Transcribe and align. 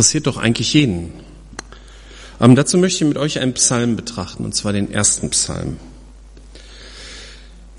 interessiert 0.00 0.26
doch 0.26 0.38
eigentlich 0.38 0.72
jeden. 0.72 1.12
Aber 2.38 2.54
dazu 2.54 2.78
möchte 2.78 3.04
ich 3.04 3.08
mit 3.08 3.18
euch 3.18 3.38
einen 3.38 3.52
Psalm 3.52 3.96
betrachten, 3.96 4.46
und 4.46 4.54
zwar 4.54 4.72
den 4.72 4.90
ersten 4.90 5.28
Psalm. 5.28 5.76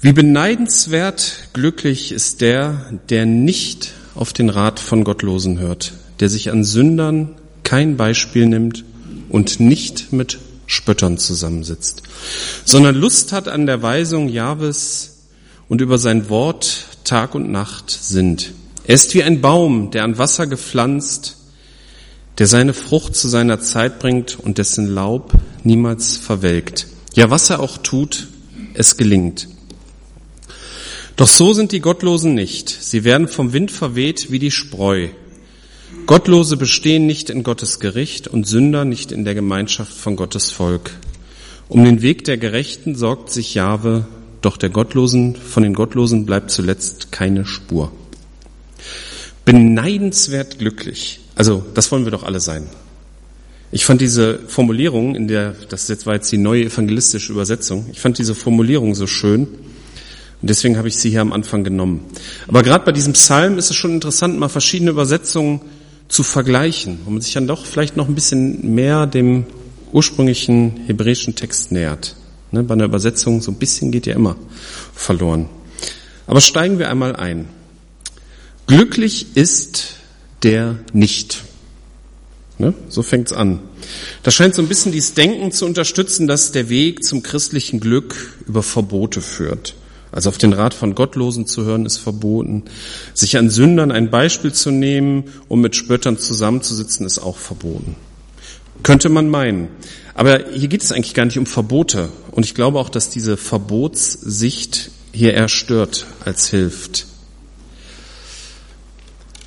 Wie 0.02 0.14
beneidenswert 0.14 1.50
glücklich 1.54 2.12
ist 2.12 2.42
der, 2.42 3.00
der 3.10 3.26
nicht 3.26 3.94
auf 4.14 4.34
den 4.34 4.50
Rat 4.50 4.80
von 4.80 5.04
Gottlosen 5.04 5.58
hört, 5.58 5.94
der 6.20 6.30
sich 6.30 6.52
an 6.52 6.64
Sündern 6.64 7.38
kein 7.64 7.98
Beispiel 7.98 8.46
nimmt 8.46 8.84
und 9.30 9.60
nicht 9.60 10.14
mit 10.14 10.38
Spöttern 10.68 11.18
zusammensitzt, 11.18 12.04
sondern 12.66 12.94
Lust 12.94 13.32
hat 13.32 13.48
an 13.48 13.66
der 13.66 13.82
Weisung 13.82 14.30
Jahwes 14.30 15.24
und 15.70 15.82
über 15.82 15.98
sein 15.98 16.30
Wort 16.30 16.86
Tag 17.04 17.34
und 17.34 17.52
Nacht 17.52 17.90
sind. 17.90 18.54
Er 18.84 18.94
ist 18.94 19.16
wie 19.16 19.24
ein 19.24 19.42
Baum, 19.42 19.90
der 19.90 20.04
an 20.04 20.20
Wasser 20.20 20.46
gepflanzt, 20.46 21.38
der 22.38 22.48
seine 22.48 22.74
Frucht 22.74 23.16
zu 23.16 23.28
seiner 23.28 23.60
Zeit 23.60 24.00
bringt 24.00 24.40
und 24.40 24.58
dessen 24.58 24.88
Laub 24.88 25.34
niemals 25.64 26.18
verwelkt. 26.18 26.88
Ja, 27.14 27.30
was 27.30 27.50
er 27.50 27.60
auch 27.60 27.78
tut, 27.78 28.28
es 28.74 28.98
gelingt. 28.98 29.48
Doch 31.16 31.28
so 31.28 31.54
sind 31.54 31.72
die 31.72 31.82
Gottlosen 31.82 32.34
nicht. 32.34 32.70
Sie 32.70 33.04
werden 33.04 33.28
vom 33.28 33.54
Wind 33.54 33.70
verweht 33.72 34.32
wie 34.32 34.40
die 34.40 34.52
Spreu. 34.52 35.10
Gottlose 36.08 36.58
bestehen 36.58 37.06
nicht 37.06 37.30
in 37.30 37.44
Gottes 37.44 37.80
Gericht 37.80 38.28
und 38.28 38.48
Sünder 38.48 38.86
nicht 38.86 39.12
in 39.12 39.26
der 39.26 39.36
Gemeinschaft 39.36 39.94
von 39.94 40.16
Gottes 40.16 40.52
Volk. 40.52 40.92
Um 41.68 41.84
den 41.84 42.02
Weg 42.02 42.24
der 42.24 42.38
Gerechten 42.38 42.96
sorgt 42.96 43.32
sich 43.32 43.54
Jahwe, 43.54 44.06
doch 44.42 44.58
der 44.58 44.70
Gottlosen, 44.70 45.36
von 45.36 45.64
den 45.64 45.74
Gottlosen 45.74 46.26
bleibt 46.26 46.50
zuletzt 46.50 47.12
keine 47.12 47.46
Spur. 47.46 47.92
Beneidenswert 49.46 50.60
glücklich. 50.60 51.20
Also, 51.42 51.64
das 51.74 51.92
wollen 51.92 52.04
wir 52.04 52.12
doch 52.12 52.22
alle 52.22 52.40
sein. 52.40 52.68
Ich 53.72 53.84
fand 53.84 54.00
diese 54.00 54.38
Formulierung 54.48 55.16
in 55.16 55.28
der, 55.28 55.56
das 55.70 55.88
jetzt 55.88 56.06
war 56.06 56.14
jetzt 56.14 56.32
die 56.32 56.38
neue 56.38 56.66
evangelistische 56.66 57.34
Übersetzung, 57.34 57.88
ich 57.92 58.00
fand 58.00 58.20
diese 58.20 58.36
Formulierung 58.36 58.94
so 58.94 59.08
schön. 59.08 59.48
Und 59.48 60.50
deswegen 60.52 60.78
habe 60.78 60.88
ich 60.88 60.98
sie 60.98 61.10
hier 61.10 61.22
am 61.22 61.34
Anfang 61.34 61.64
genommen. 61.64 62.06
Aber 62.48 62.62
gerade 62.62 62.86
bei 62.86 62.92
diesem 62.92 63.14
Psalm 63.14 63.58
ist 63.58 63.72
es 63.72 63.76
schon 63.76 63.90
interessant, 63.90 64.38
mal 64.38 64.50
verschiedene 64.50 64.92
Übersetzungen 64.92 65.62
zu 66.10 66.22
vergleichen, 66.22 67.00
wo 67.06 67.10
man 67.10 67.22
sich 67.22 67.34
dann 67.34 67.48
doch 67.48 67.66
vielleicht 67.66 67.98
noch 67.98 68.08
ein 68.08 68.14
bisschen 68.14 68.76
mehr 68.76 69.08
dem 69.08 69.48
ursprünglichen 69.94 70.82
hebräischen 70.86 71.34
Text 71.34 71.72
nähert. 71.72 72.18
Ne, 72.52 72.62
bei 72.62 72.76
einer 72.76 72.86
Übersetzung 72.86 73.42
so 73.42 73.50
ein 73.50 73.58
bisschen 73.58 73.92
geht 73.92 74.06
ja 74.06 74.14
immer 74.14 74.36
verloren. 74.94 75.50
Aber 76.28 76.40
steigen 76.40 76.78
wir 76.78 76.92
einmal 76.92 77.16
ein. 77.16 77.48
Glücklich 78.68 79.36
ist 79.36 79.96
der 80.44 80.80
nicht. 80.94 81.44
Ne, 82.58 82.74
so 82.90 83.02
fängt's 83.02 83.34
an. 83.34 83.60
Das 84.24 84.36
scheint 84.36 84.54
so 84.54 84.62
ein 84.62 84.68
bisschen 84.68 84.92
dieses 84.92 85.14
Denken 85.14 85.52
zu 85.52 85.66
unterstützen, 85.66 86.28
dass 86.28 86.52
der 86.52 86.70
Weg 86.70 87.04
zum 87.04 87.24
christlichen 87.24 87.80
Glück 87.80 88.16
über 88.46 88.62
Verbote 88.62 89.22
führt. 89.22 89.76
Also 90.12 90.30
auf 90.30 90.38
den 90.38 90.54
Rat 90.54 90.74
von 90.74 90.94
Gottlosen 90.94 91.48
zu 91.48 91.64
hören 91.64 91.86
ist 91.86 91.98
verboten. 91.98 92.64
Sich 93.14 93.38
an 93.38 93.50
Sündern 93.50 93.92
ein 93.92 94.12
Beispiel 94.12 94.52
zu 94.52 94.70
nehmen, 94.70 95.32
um 95.48 95.62
mit 95.62 95.76
Spöttern 95.76 96.20
zusammenzusitzen, 96.20 97.06
ist 97.06 97.20
auch 97.20 97.38
verboten. 97.38 97.96
Könnte 98.84 99.10
man 99.10 99.30
meinen. 99.30 99.70
Aber 100.14 100.42
hier 100.54 100.68
geht 100.68 100.84
es 100.84 100.92
eigentlich 100.92 101.14
gar 101.14 101.26
nicht 101.26 101.38
um 101.38 101.46
Verbote. 101.46 102.10
Und 102.32 102.46
ich 102.46 102.56
glaube 102.56 102.80
auch, 102.80 102.90
dass 102.90 103.10
diese 103.10 103.38
Verbotssicht 103.38 104.92
hier 105.14 105.34
eher 105.34 105.48
stört 105.48 106.06
als 106.26 106.48
hilft. 106.50 107.08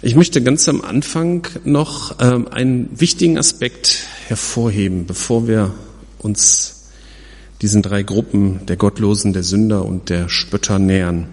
Ich 0.06 0.16
möchte 0.16 0.42
ganz 0.42 0.69
am 0.69 0.83
Anfang 0.83 1.48
noch 1.64 2.16
ähm, 2.20 2.47
einen 2.48 2.91
wichtigen 3.00 3.38
Aspekt 3.38 4.06
hervorheben, 4.27 5.06
bevor 5.06 5.48
wir 5.48 5.72
uns 6.19 6.91
diesen 7.62 7.80
drei 7.80 8.02
Gruppen 8.02 8.66
der 8.66 8.77
Gottlosen, 8.77 9.33
der 9.33 9.42
Sünder 9.42 9.86
und 9.86 10.11
der 10.11 10.28
Spötter 10.28 10.78
nähern. 10.78 11.28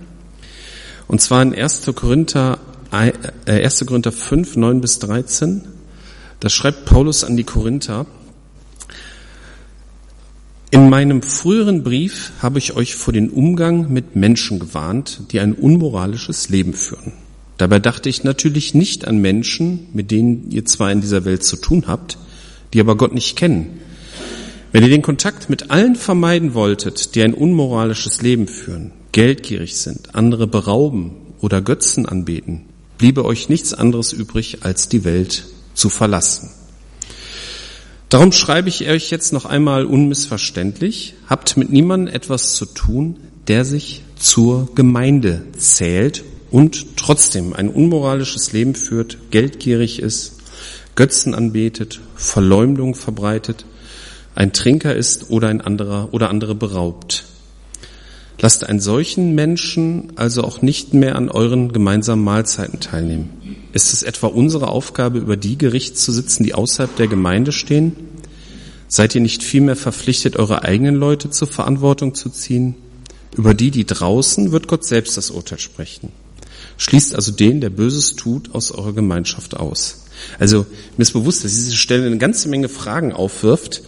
Und 1.10 1.20
zwar 1.20 1.42
in 1.42 1.54
1. 1.54 1.92
Korinther, 1.94 2.60
1. 2.92 3.82
Äh, 3.82 3.86
Korinther 3.86 4.14
5, 4.14 4.56
9 4.56 4.80
bis 4.80 5.00
13. 5.00 5.64
Da 6.40 6.48
schreibt 6.48 6.86
Paulus 6.86 7.26
an 7.26 7.36
die 7.36 7.44
Korinther, 7.44 8.06
in 10.70 10.88
meinem 10.88 11.24
früheren 11.24 11.84
Brief 11.84 12.32
habe 12.42 12.58
ich 12.58 12.74
euch 12.78 12.96
vor 12.96 13.12
den 13.12 13.32
Umgang 13.32 13.92
mit 13.92 14.16
Menschen 14.16 14.60
gewarnt, 14.60 15.24
die 15.34 15.42
ein 15.42 15.56
unmoralisches 15.56 16.48
Leben 16.48 16.74
führen. 16.74 17.12
Dabei 17.62 17.78
dachte 17.78 18.10
ich 18.10 18.24
natürlich 18.24 18.74
nicht 18.74 19.08
an 19.08 19.20
Menschen, 19.20 19.86
mit 19.94 20.10
denen 20.10 20.50
ihr 20.50 20.66
zwar 20.66 20.92
in 20.92 21.00
dieser 21.00 21.26
Welt 21.26 21.44
zu 21.44 21.58
tun 21.58 21.84
habt, 21.86 22.18
die 22.74 22.80
aber 22.80 22.98
Gott 22.98 23.14
nicht 23.14 23.38
kennen. 23.38 23.82
Wenn 24.72 24.82
ihr 24.82 24.90
den 24.90 25.04
Kontakt 25.04 25.48
mit 25.48 25.70
allen 25.70 25.96
vermeiden 25.96 26.56
wolltet, 26.56 27.14
die 27.14 27.22
ein 27.22 27.36
unmoralisches 27.36 28.24
Leben 28.24 28.48
führen, 28.48 28.90
geldgierig 29.12 29.78
sind, 29.78 30.16
andere 30.16 30.48
berauben 30.48 31.12
oder 31.40 31.62
Götzen 31.62 32.08
anbeten, 32.08 32.66
bliebe 32.98 33.26
euch 33.26 33.48
nichts 33.48 33.76
anderes 33.76 34.12
übrig, 34.12 34.64
als 34.64 34.90
die 34.90 35.04
Welt 35.04 35.46
zu 35.76 35.90
verlassen. 35.90 36.50
Darum 38.10 38.32
schreibe 38.32 38.70
ich 38.70 38.90
euch 38.90 39.12
jetzt 39.12 39.34
noch 39.34 39.46
einmal 39.46 39.86
unmissverständlich, 39.86 41.14
habt 41.28 41.58
mit 41.58 41.72
niemandem 41.72 42.12
etwas 42.12 42.56
zu 42.56 42.66
tun, 42.66 43.18
der 43.48 43.66
sich 43.66 44.02
zur 44.18 44.74
Gemeinde 44.74 45.44
zählt 45.60 46.24
und 46.52 46.98
trotzdem 46.98 47.54
ein 47.54 47.70
unmoralisches 47.70 48.52
Leben 48.52 48.76
führt, 48.76 49.18
geldgierig 49.32 50.00
ist, 50.00 50.34
Götzen 50.96 51.34
anbetet, 51.34 52.02
Verleumdung 52.16 52.94
verbreitet, 52.96 53.66
ein 54.36 54.54
Trinker 54.54 54.96
ist 54.96 55.30
oder 55.30 55.48
ein 55.48 55.62
anderer 55.62 56.14
oder 56.14 56.30
andere 56.30 56.54
beraubt. 56.54 57.26
Lasst 58.40 58.64
einen 58.68 58.80
solchen 58.80 59.36
Menschen 59.36 60.14
also 60.16 60.44
auch 60.44 60.62
nicht 60.62 60.94
mehr 60.94 61.16
an 61.16 61.30
euren 61.30 61.74
gemeinsamen 61.74 62.24
Mahlzeiten 62.24 62.80
teilnehmen. 62.80 63.30
Ist 63.72 63.94
es 63.94 64.04
etwa 64.04 64.28
unsere 64.28 64.70
Aufgabe, 64.70 65.20
über 65.20 65.38
die 65.38 65.58
Gericht 65.58 65.98
zu 65.98 66.12
sitzen, 66.12 66.44
die 66.44 66.56
außerhalb 66.56 66.96
der 66.96 67.08
Gemeinde 67.08 67.52
stehen? 67.52 67.96
Seid 68.88 69.16
ihr 69.16 69.22
nicht 69.22 69.44
vielmehr 69.44 69.76
verpflichtet, 69.76 70.38
eure 70.38 70.64
eigenen 70.64 70.96
Leute 70.96 71.30
zur 71.30 71.48
Verantwortung 71.48 72.16
zu 72.16 72.30
ziehen? 72.30 72.76
Über 73.38 73.54
die, 73.54 73.72
die 73.72 73.86
draußen, 73.86 74.52
wird 74.52 74.68
Gott 74.68 74.86
selbst 74.86 75.16
das 75.16 75.30
Urteil 75.30 75.60
sprechen. 75.60 76.12
Schließt 76.82 77.14
also 77.14 77.32
den, 77.32 77.62
der 77.62 77.70
Böses 77.70 78.16
tut, 78.16 78.56
aus 78.56 78.72
eurer 78.72 78.94
Gemeinschaft 78.94 79.56
aus. 79.56 80.00
Also 80.40 80.66
mir 80.98 81.04
ist 81.04 81.14
bewusst, 81.14 81.46
dass 81.46 81.52
diese 81.52 81.76
Stelle 81.76 82.08
eine 82.08 82.18
ganze 82.18 82.50
Menge 82.50 82.70
Fragen 82.70 83.14
aufwirft, 83.14 83.84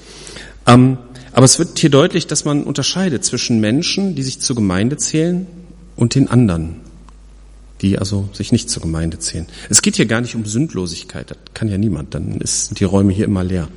ähm, 0.67 0.99
aber 1.31 1.45
es 1.45 1.57
wird 1.57 1.79
hier 1.79 1.89
deutlich, 1.89 2.27
dass 2.27 2.45
man 2.45 2.63
unterscheidet 2.63 3.25
zwischen 3.25 3.59
Menschen, 3.59 4.13
die 4.13 4.21
sich 4.21 4.41
zur 4.41 4.55
Gemeinde 4.55 4.97
zählen, 4.97 5.47
und 5.95 6.13
den 6.13 6.27
anderen, 6.27 6.81
die 7.81 7.97
also 7.97 8.29
sich 8.31 8.51
nicht 8.51 8.69
zur 8.69 8.83
Gemeinde 8.83 9.17
zählen. 9.17 9.47
Es 9.69 9.81
geht 9.81 9.95
hier 9.95 10.05
gar 10.05 10.21
nicht 10.21 10.35
um 10.35 10.45
Sündlosigkeit, 10.45 11.31
das 11.31 11.37
kann 11.55 11.69
ja 11.69 11.79
niemand, 11.79 12.13
dann 12.13 12.39
sind 12.43 12.79
die 12.79 12.83
Räume 12.83 13.11
hier 13.11 13.25
immer 13.25 13.43
leer. 13.43 13.69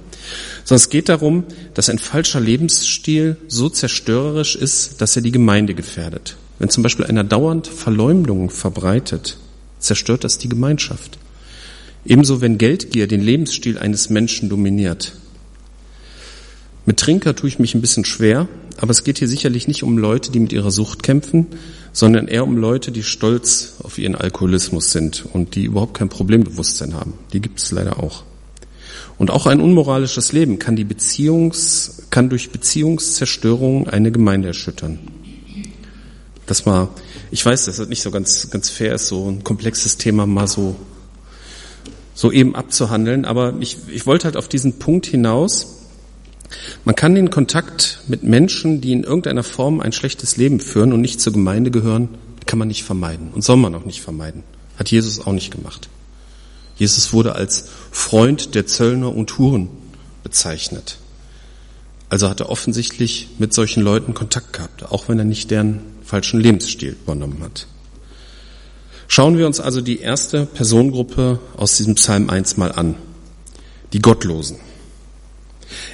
Sondern 0.64 0.82
es 0.82 0.90
geht 0.90 1.08
darum, 1.08 1.44
dass 1.72 1.88
ein 1.88 1.98
falscher 1.98 2.40
Lebensstil 2.40 3.36
so 3.48 3.70
zerstörerisch 3.70 4.56
ist, 4.56 5.00
dass 5.00 5.16
er 5.16 5.22
die 5.22 5.32
Gemeinde 5.32 5.74
gefährdet. 5.74 6.36
Wenn 6.58 6.70
zum 6.70 6.82
Beispiel 6.82 7.06
einer 7.06 7.24
dauernd 7.24 7.66
Verleumdung 7.66 8.50
verbreitet, 8.50 9.38
zerstört 9.78 10.24
das 10.24 10.38
die 10.38 10.48
Gemeinschaft. 10.48 11.18
Ebenso 12.04 12.40
wenn 12.40 12.58
Geldgier 12.58 13.08
den 13.08 13.20
Lebensstil 13.20 13.78
eines 13.78 14.10
Menschen 14.10 14.48
dominiert, 14.48 15.12
mit 16.88 16.98
Trinker 16.98 17.34
tue 17.34 17.48
ich 17.48 17.58
mich 17.58 17.74
ein 17.74 17.80
bisschen 17.80 18.04
schwer, 18.04 18.46
aber 18.76 18.92
es 18.92 19.02
geht 19.02 19.18
hier 19.18 19.26
sicherlich 19.26 19.66
nicht 19.66 19.82
um 19.82 19.98
Leute, 19.98 20.30
die 20.30 20.38
mit 20.38 20.52
ihrer 20.52 20.70
Sucht 20.70 21.02
kämpfen, 21.02 21.48
sondern 21.92 22.28
eher 22.28 22.44
um 22.44 22.56
Leute, 22.56 22.92
die 22.92 23.02
stolz 23.02 23.74
auf 23.82 23.98
ihren 23.98 24.14
Alkoholismus 24.14 24.92
sind 24.92 25.26
und 25.32 25.56
die 25.56 25.64
überhaupt 25.64 25.94
kein 25.94 26.08
Problembewusstsein 26.08 26.94
haben. 26.94 27.14
Die 27.32 27.40
gibt 27.40 27.58
es 27.58 27.72
leider 27.72 28.00
auch. 28.00 28.22
Und 29.18 29.32
auch 29.32 29.46
ein 29.46 29.60
unmoralisches 29.60 30.32
Leben 30.32 30.60
kann 30.60 30.76
die 30.76 30.84
Beziehungs, 30.84 32.02
kann 32.10 32.28
durch 32.28 32.50
Beziehungszerstörung 32.50 33.88
eine 33.88 34.12
Gemeinde 34.12 34.48
erschüttern. 34.48 35.00
Das 36.46 36.64
war, 36.64 36.90
ich 37.30 37.44
weiß, 37.44 37.64
dass 37.64 37.76
das 37.76 37.88
nicht 37.88 38.02
so 38.02 38.10
ganz, 38.10 38.50
ganz 38.50 38.70
fair 38.70 38.94
ist, 38.94 39.08
so 39.08 39.28
ein 39.28 39.42
komplexes 39.42 39.96
Thema 39.98 40.26
mal 40.26 40.46
so, 40.46 40.76
so 42.14 42.30
eben 42.30 42.54
abzuhandeln, 42.54 43.24
aber 43.24 43.54
ich, 43.60 43.78
ich 43.88 44.06
wollte 44.06 44.24
halt 44.24 44.36
auf 44.36 44.48
diesen 44.48 44.78
Punkt 44.78 45.06
hinaus, 45.06 45.74
man 46.84 46.94
kann 46.94 47.16
den 47.16 47.30
Kontakt 47.30 48.00
mit 48.06 48.22
Menschen, 48.22 48.80
die 48.80 48.92
in 48.92 49.02
irgendeiner 49.02 49.42
Form 49.42 49.80
ein 49.80 49.92
schlechtes 49.92 50.36
Leben 50.36 50.60
führen 50.60 50.92
und 50.92 51.00
nicht 51.00 51.20
zur 51.20 51.32
Gemeinde 51.32 51.72
gehören, 51.72 52.10
kann 52.46 52.60
man 52.60 52.68
nicht 52.68 52.84
vermeiden 52.84 53.30
und 53.34 53.42
soll 53.42 53.56
man 53.56 53.74
auch 53.74 53.84
nicht 53.84 54.00
vermeiden. 54.00 54.44
Hat 54.78 54.90
Jesus 54.90 55.20
auch 55.20 55.32
nicht 55.32 55.50
gemacht. 55.50 55.88
Jesus 56.76 57.12
wurde 57.12 57.34
als 57.34 57.68
Freund 57.90 58.54
der 58.54 58.66
Zöllner 58.66 59.14
und 59.14 59.36
Huren 59.38 59.68
bezeichnet. 60.22 60.98
Also 62.08 62.28
hat 62.28 62.40
er 62.40 62.50
offensichtlich 62.50 63.28
mit 63.38 63.52
solchen 63.52 63.82
Leuten 63.82 64.14
Kontakt 64.14 64.52
gehabt, 64.52 64.84
auch 64.84 65.08
wenn 65.08 65.18
er 65.18 65.24
nicht 65.24 65.50
deren 65.50 65.80
falschen 66.06 66.40
Lebensstil 66.40 66.96
übernommen 67.02 67.42
hat. 67.42 67.66
Schauen 69.08 69.36
wir 69.36 69.46
uns 69.46 69.60
also 69.60 69.80
die 69.80 70.00
erste 70.00 70.46
Personengruppe 70.46 71.38
aus 71.56 71.76
diesem 71.76 71.96
Psalm 71.96 72.30
1 72.30 72.56
mal 72.56 72.72
an. 72.72 72.94
Die 73.92 74.00
Gottlosen. 74.00 74.58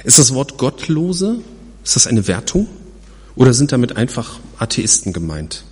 Ist 0.03 0.19
das 0.19 0.33
Wort 0.33 0.57
Gottlose, 0.57 1.37
ist 1.83 1.95
das 1.95 2.07
eine 2.07 2.27
Wertung? 2.27 2.67
Oder 3.35 3.53
sind 3.53 3.71
damit 3.71 3.97
einfach 3.97 4.39
Atheisten 4.57 5.13
gemeint? 5.13 5.63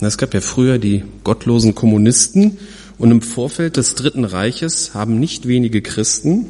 Es 0.00 0.18
gab 0.18 0.32
ja 0.32 0.40
früher 0.40 0.78
die 0.78 1.04
gottlosen 1.24 1.74
Kommunisten 1.74 2.58
und 2.98 3.10
im 3.10 3.22
Vorfeld 3.22 3.76
des 3.76 3.96
Dritten 3.96 4.24
Reiches 4.24 4.94
haben 4.94 5.18
nicht 5.18 5.48
wenige 5.48 5.82
Christen 5.82 6.46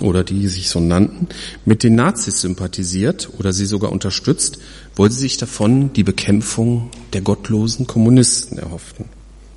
oder 0.00 0.24
die 0.24 0.48
sich 0.48 0.68
so 0.68 0.80
nannten, 0.80 1.28
mit 1.64 1.82
den 1.82 1.94
Nazis 1.94 2.40
sympathisiert 2.40 3.30
oder 3.38 3.52
sie 3.52 3.66
sogar 3.66 3.92
unterstützt, 3.92 4.58
weil 4.96 5.10
sie 5.10 5.20
sich 5.20 5.36
davon 5.36 5.92
die 5.92 6.04
Bekämpfung 6.04 6.90
der 7.12 7.20
gottlosen 7.20 7.86
Kommunisten 7.86 8.58
erhofften. 8.58 9.06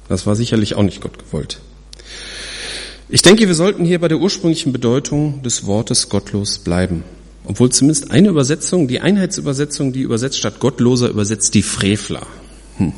Das 0.09 0.25
war 0.25 0.35
sicherlich 0.35 0.75
auch 0.75 0.83
nicht 0.83 1.01
Gott 1.01 1.17
gewollt. 1.17 1.59
Ich 3.09 3.21
denke, 3.21 3.47
wir 3.47 3.55
sollten 3.55 3.85
hier 3.85 3.99
bei 3.99 4.07
der 4.07 4.19
ursprünglichen 4.19 4.73
Bedeutung 4.73 5.43
des 5.43 5.65
Wortes 5.65 6.09
gottlos 6.09 6.57
bleiben. 6.57 7.03
Obwohl 7.45 7.71
zumindest 7.71 8.11
eine 8.11 8.29
Übersetzung, 8.29 8.87
die 8.87 9.01
Einheitsübersetzung, 9.01 9.91
die 9.91 10.01
übersetzt 10.01 10.37
statt 10.37 10.59
gottloser, 10.59 11.09
übersetzt 11.09 11.53
die 11.53 11.61
Frevler. 11.61 12.25
Hm. 12.77 12.93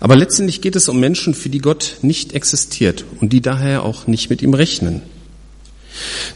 Aber 0.00 0.16
letztendlich 0.16 0.60
geht 0.60 0.76
es 0.76 0.88
um 0.88 1.00
Menschen, 1.00 1.34
für 1.34 1.48
die 1.48 1.60
Gott 1.60 1.98
nicht 2.02 2.32
existiert 2.32 3.04
und 3.20 3.32
die 3.32 3.40
daher 3.40 3.82
auch 3.82 4.06
nicht 4.06 4.28
mit 4.28 4.42
ihm 4.42 4.54
rechnen. 4.54 5.02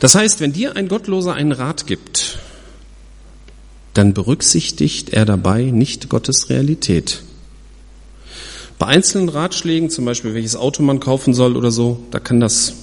Das 0.00 0.14
heißt, 0.14 0.40
wenn 0.40 0.52
dir 0.52 0.76
ein 0.76 0.88
Gottloser 0.88 1.34
einen 1.34 1.52
Rat 1.52 1.86
gibt, 1.86 2.38
dann 3.94 4.14
berücksichtigt 4.14 5.10
er 5.10 5.24
dabei 5.24 5.64
nicht 5.64 6.08
Gottes 6.08 6.48
Realität. 6.48 7.22
Bei 8.78 8.86
einzelnen 8.86 9.28
Ratschlägen, 9.28 9.90
zum 9.90 10.04
Beispiel 10.04 10.32
welches 10.32 10.56
Auto 10.56 10.82
man 10.82 11.00
kaufen 11.00 11.34
soll 11.34 11.56
oder 11.56 11.70
so, 11.70 12.02
da 12.10 12.18
kann 12.18 12.40
das 12.40 12.74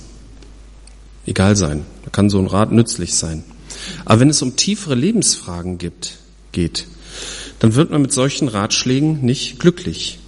egal 1.25 1.55
sein. 1.55 1.85
Da 2.03 2.11
kann 2.11 2.29
so 2.29 2.39
ein 2.39 2.47
Rat 2.47 2.71
nützlich 2.71 3.15
sein. 3.15 3.43
Aber 4.05 4.19
wenn 4.19 4.29
es 4.29 4.41
um 4.41 4.55
tiefere 4.55 4.95
Lebensfragen 4.95 5.77
gibt, 5.77 6.17
geht, 6.51 6.87
dann 7.59 7.75
wird 7.75 7.89
man 7.89 8.01
mit 8.01 8.13
solchen 8.13 8.47
Ratschlägen 8.47 9.21
nicht 9.21 9.59
glücklich. 9.59 10.19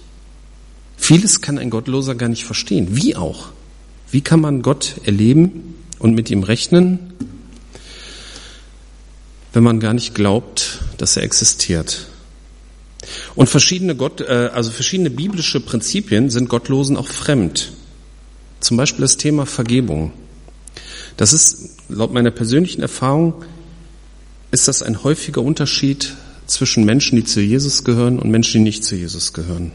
Vieles 0.96 1.40
kann 1.40 1.58
ein 1.58 1.70
Gottloser 1.70 2.14
gar 2.14 2.28
nicht 2.28 2.44
verstehen. 2.44 2.96
Wie 2.96 3.16
auch? 3.16 3.50
Wie 4.10 4.20
kann 4.20 4.40
man 4.40 4.62
Gott 4.62 4.96
erleben 5.04 5.74
und 6.00 6.14
mit 6.14 6.30
ihm 6.30 6.42
rechnen, 6.42 7.12
wenn 9.52 9.62
man 9.62 9.78
gar 9.78 9.94
nicht 9.94 10.14
glaubt, 10.14 10.80
dass 10.98 11.16
er 11.16 11.22
existiert? 11.22 12.08
Und 13.34 13.48
verschiedene 13.48 13.94
Gott, 13.94 14.20
äh, 14.20 14.50
also 14.52 14.70
verschiedene 14.72 15.10
biblische 15.10 15.60
Prinzipien 15.60 16.30
sind 16.30 16.48
Gottlosen 16.48 16.96
auch 16.96 17.06
fremd. 17.06 17.72
Zum 18.58 18.76
Beispiel 18.76 19.02
das 19.02 19.16
Thema 19.16 19.46
Vergebung. 19.46 20.12
Das 21.16 21.32
ist 21.32 21.70
laut 21.88 22.12
meiner 22.12 22.30
persönlichen 22.30 22.82
Erfahrung 22.82 23.44
ist 24.50 24.68
das 24.68 24.82
ein 24.82 25.04
häufiger 25.04 25.42
Unterschied 25.42 26.14
zwischen 26.46 26.84
Menschen, 26.84 27.16
die 27.16 27.24
zu 27.24 27.40
Jesus 27.40 27.84
gehören 27.84 28.18
und 28.18 28.30
Menschen, 28.30 28.58
die 28.58 28.64
nicht 28.64 28.84
zu 28.84 28.96
Jesus 28.96 29.32
gehören. 29.32 29.72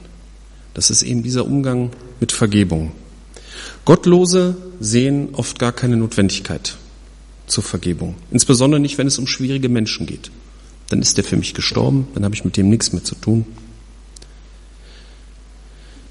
Das 0.74 0.90
ist 0.90 1.04
eben 1.04 1.24
dieser 1.24 1.46
Umgang 1.46 1.92
mit 2.20 2.32
Vergebung. 2.32 2.92
Gottlose 3.86 4.58
sehen 4.80 5.30
oft 5.34 5.60
gar 5.60 5.72
keine 5.72 5.96
Notwendigkeit 5.96 6.76
zur 7.48 7.64
Vergebung. 7.64 8.16
Insbesondere 8.32 8.80
nicht, 8.80 8.98
wenn 8.98 9.08
es 9.08 9.20
um 9.20 9.28
schwierige 9.28 9.70
Menschen 9.70 10.08
geht. 10.08 10.32
Dann 10.90 11.02
ist 11.02 11.18
der 11.18 11.24
für 11.24 11.38
mich 11.38 11.54
gestorben, 11.54 12.08
dann 12.14 12.26
habe 12.26 12.36
ich 12.36 12.44
mit 12.44 12.58
dem 12.58 12.70
nichts 12.70 12.94
mehr 12.94 13.04
zu 13.04 13.16
tun. 13.16 13.46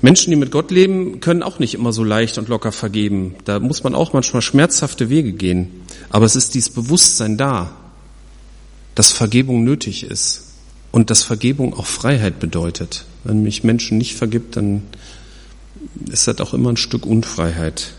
Menschen, 0.03 0.31
die 0.31 0.37
mit 0.37 0.51
Gott 0.51 0.71
leben, 0.71 1.21
können 1.21 1.43
auch 1.43 1.59
nicht 1.59 1.75
immer 1.75 1.93
so 1.93 2.05
leicht 2.05 2.37
und 2.39 2.49
locker 2.49 2.73
vergeben. 2.73 3.37
Da 3.45 3.59
muss 3.59 3.85
man 3.85 3.95
auch 3.95 4.13
manchmal 4.13 4.43
schmerzhafte 4.43 5.09
Wege 5.09 5.33
gehen. 5.33 5.71
Aber 6.11 6.27
es 6.27 6.37
ist 6.37 6.55
dieses 6.55 6.71
Bewusstsein 6.71 7.37
da, 7.39 7.75
dass 8.95 9.13
Vergebung 9.13 9.65
nötig 9.65 10.05
ist 10.05 10.53
und 10.93 11.11
dass 11.11 11.23
Vergebung 11.23 11.75
auch 11.75 11.87
Freiheit 11.87 12.39
bedeutet. 12.39 13.07
Wenn 13.25 13.43
mich 13.43 13.65
Menschen 13.65 13.97
nicht 13.97 14.15
vergibt, 14.15 14.57
dann 14.57 14.83
ist 16.11 16.27
das 16.27 16.41
auch 16.41 16.55
immer 16.55 16.71
ein 16.71 16.77
Stück 16.77 17.07
Unfreiheit. 17.07 17.95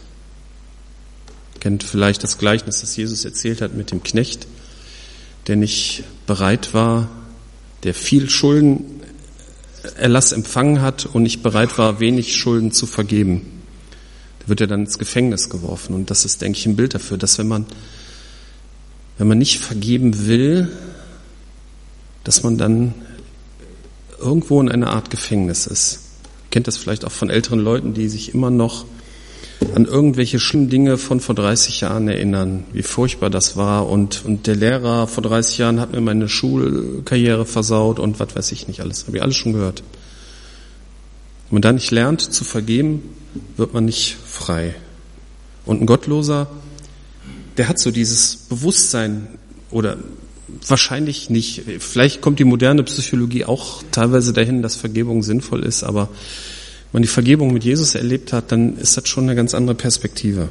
Kennt 1.60 1.84
vielleicht 1.84 2.24
das 2.24 2.38
Gleichnis, 2.38 2.82
das 2.82 2.96
Jesus 2.96 3.26
erzählt 3.26 3.62
hat 3.62 3.74
mit 3.74 3.92
dem 3.92 4.04
Knecht, 4.04 4.48
der 5.48 5.56
nicht 5.56 6.04
bereit 6.28 6.74
war, 6.74 7.10
der 7.84 7.94
viel 7.94 8.30
Schuldenerlass 8.30 10.32
empfangen 10.32 10.82
hat 10.82 11.06
und 11.06 11.24
nicht 11.24 11.44
bereit 11.44 11.78
war, 11.78 12.00
wenig 12.00 12.36
Schulden 12.36 12.72
zu 12.72 12.86
vergeben. 12.86 13.62
Da 14.40 14.50
wird 14.50 14.62
er 14.62 14.68
dann 14.68 14.82
ins 14.82 15.00
Gefängnis 15.00 15.50
geworfen. 15.50 15.96
Und 15.96 16.12
das 16.12 16.26
ist, 16.26 16.42
denke 16.42 16.60
ich, 16.60 16.66
ein 16.66 16.76
Bild 16.76 16.94
dafür, 16.94 17.18
dass 17.18 17.38
wenn 17.38 17.48
man, 17.48 17.66
wenn 19.18 19.28
man 19.28 19.38
nicht 19.38 19.60
vergeben 19.60 20.28
will, 20.28 20.72
dass 22.24 22.44
man 22.44 22.58
dann 22.58 22.94
irgendwo 24.20 24.62
in 24.62 24.70
einer 24.70 24.92
Art 24.92 25.10
Gefängnis 25.10 25.68
ist. 25.68 26.05
Kennt 26.56 26.68
das 26.68 26.78
vielleicht 26.78 27.04
auch 27.04 27.12
von 27.12 27.30
älteren 27.30 27.60
Leuten, 27.60 27.94
die 27.94 28.08
sich 28.08 28.34
immer 28.34 28.50
noch 28.50 28.86
an 29.74 29.84
irgendwelche 29.84 30.40
schlimmen 30.40 30.70
Dinge 30.70 30.98
von 30.98 31.20
vor 31.20 31.36
30 31.36 31.82
Jahren 31.82 32.08
erinnern, 32.08 32.64
wie 32.72 32.82
furchtbar 32.82 33.30
das 33.30 33.58
war 33.58 33.90
und, 33.90 34.24
und 34.24 34.48
der 34.48 34.56
Lehrer 34.56 35.06
vor 35.08 35.22
30 35.22 35.58
Jahren 35.58 35.82
hat 35.82 35.92
mir 35.92 36.00
meine 36.00 36.30
Schulkarriere 36.30 37.46
versaut 37.46 38.00
und 38.00 38.22
was 38.22 38.38
weiß 38.38 38.54
ich 38.54 38.70
nicht 38.70 38.80
alles, 38.80 39.06
habe 39.06 39.18
ich 39.18 39.24
alles 39.24 39.36
schon 39.36 39.52
gehört. 39.52 39.84
Wenn 41.50 41.56
man 41.56 41.62
da 41.62 41.74
nicht 41.74 41.92
lernt 41.92 42.22
zu 42.22 42.46
vergeben, 42.46 43.04
wird 43.58 43.74
man 43.74 43.84
nicht 43.84 44.16
frei. 44.26 44.76
Und 45.66 45.82
ein 45.82 45.86
Gottloser, 45.86 46.48
der 47.58 47.68
hat 47.68 47.80
so 47.80 47.92
dieses 47.92 48.38
Bewusstsein 48.38 49.28
oder 49.72 49.98
Wahrscheinlich 50.68 51.30
nicht. 51.30 51.64
Vielleicht 51.80 52.22
kommt 52.22 52.40
die 52.40 52.44
moderne 52.44 52.84
Psychologie 52.84 53.46
auch 53.46 53.84
teilweise 53.92 54.32
dahin, 54.32 54.62
dass 54.62 54.76
Vergebung 54.76 55.24
sinnvoll 55.24 55.64
ist, 55.64 55.84
aber 55.84 56.10
wenn 56.92 56.94
man 56.94 57.02
die 57.02 57.08
Vergebung 57.08 57.52
mit 57.52 57.64
Jesus 57.64 57.96
erlebt 57.96 58.32
hat, 58.32 58.52
dann 58.52 58.78
ist 58.78 58.96
das 58.96 59.08
schon 59.08 59.26
eine 59.26 59.36
ganz 59.36 59.54
andere 59.54 59.76
Perspektive. 59.76 60.50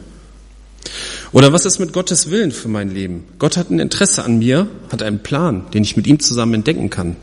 Oder 1.33 1.53
was 1.53 1.65
ist 1.65 1.79
mit 1.79 1.93
Gottes 1.93 2.31
Willen 2.31 2.53
für 2.53 2.69
mein 2.69 2.91
Leben? 2.91 3.25
Gott 3.39 3.57
hat 3.57 3.71
ein 3.71 3.79
Interesse 3.79 4.25
an 4.25 4.39
mir, 4.39 4.69
hat 4.91 5.03
einen 5.03 5.21
Plan, 5.21 5.65
den 5.73 5.83
ich 5.83 5.97
mit 5.97 6.07
ihm 6.07 6.21
zusammen 6.21 6.55
entdecken 6.55 6.91
kann. 6.91 7.17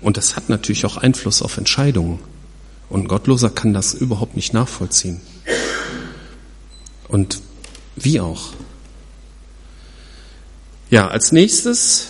Und 0.00 0.16
das 0.16 0.36
hat 0.36 0.48
natürlich 0.48 0.84
auch 0.86 0.96
Einfluss 0.96 1.42
auf 1.42 1.58
Entscheidungen. 1.58 2.18
Und 2.88 3.02
ein 3.02 3.08
Gottloser 3.08 3.50
kann 3.50 3.72
das 3.72 3.94
überhaupt 3.94 4.36
nicht 4.36 4.52
nachvollziehen. 4.52 5.20
Und 7.08 7.40
wie 7.96 8.20
auch? 8.20 8.52
Ja, 10.90 11.06
als 11.06 11.30
nächstes 11.30 12.08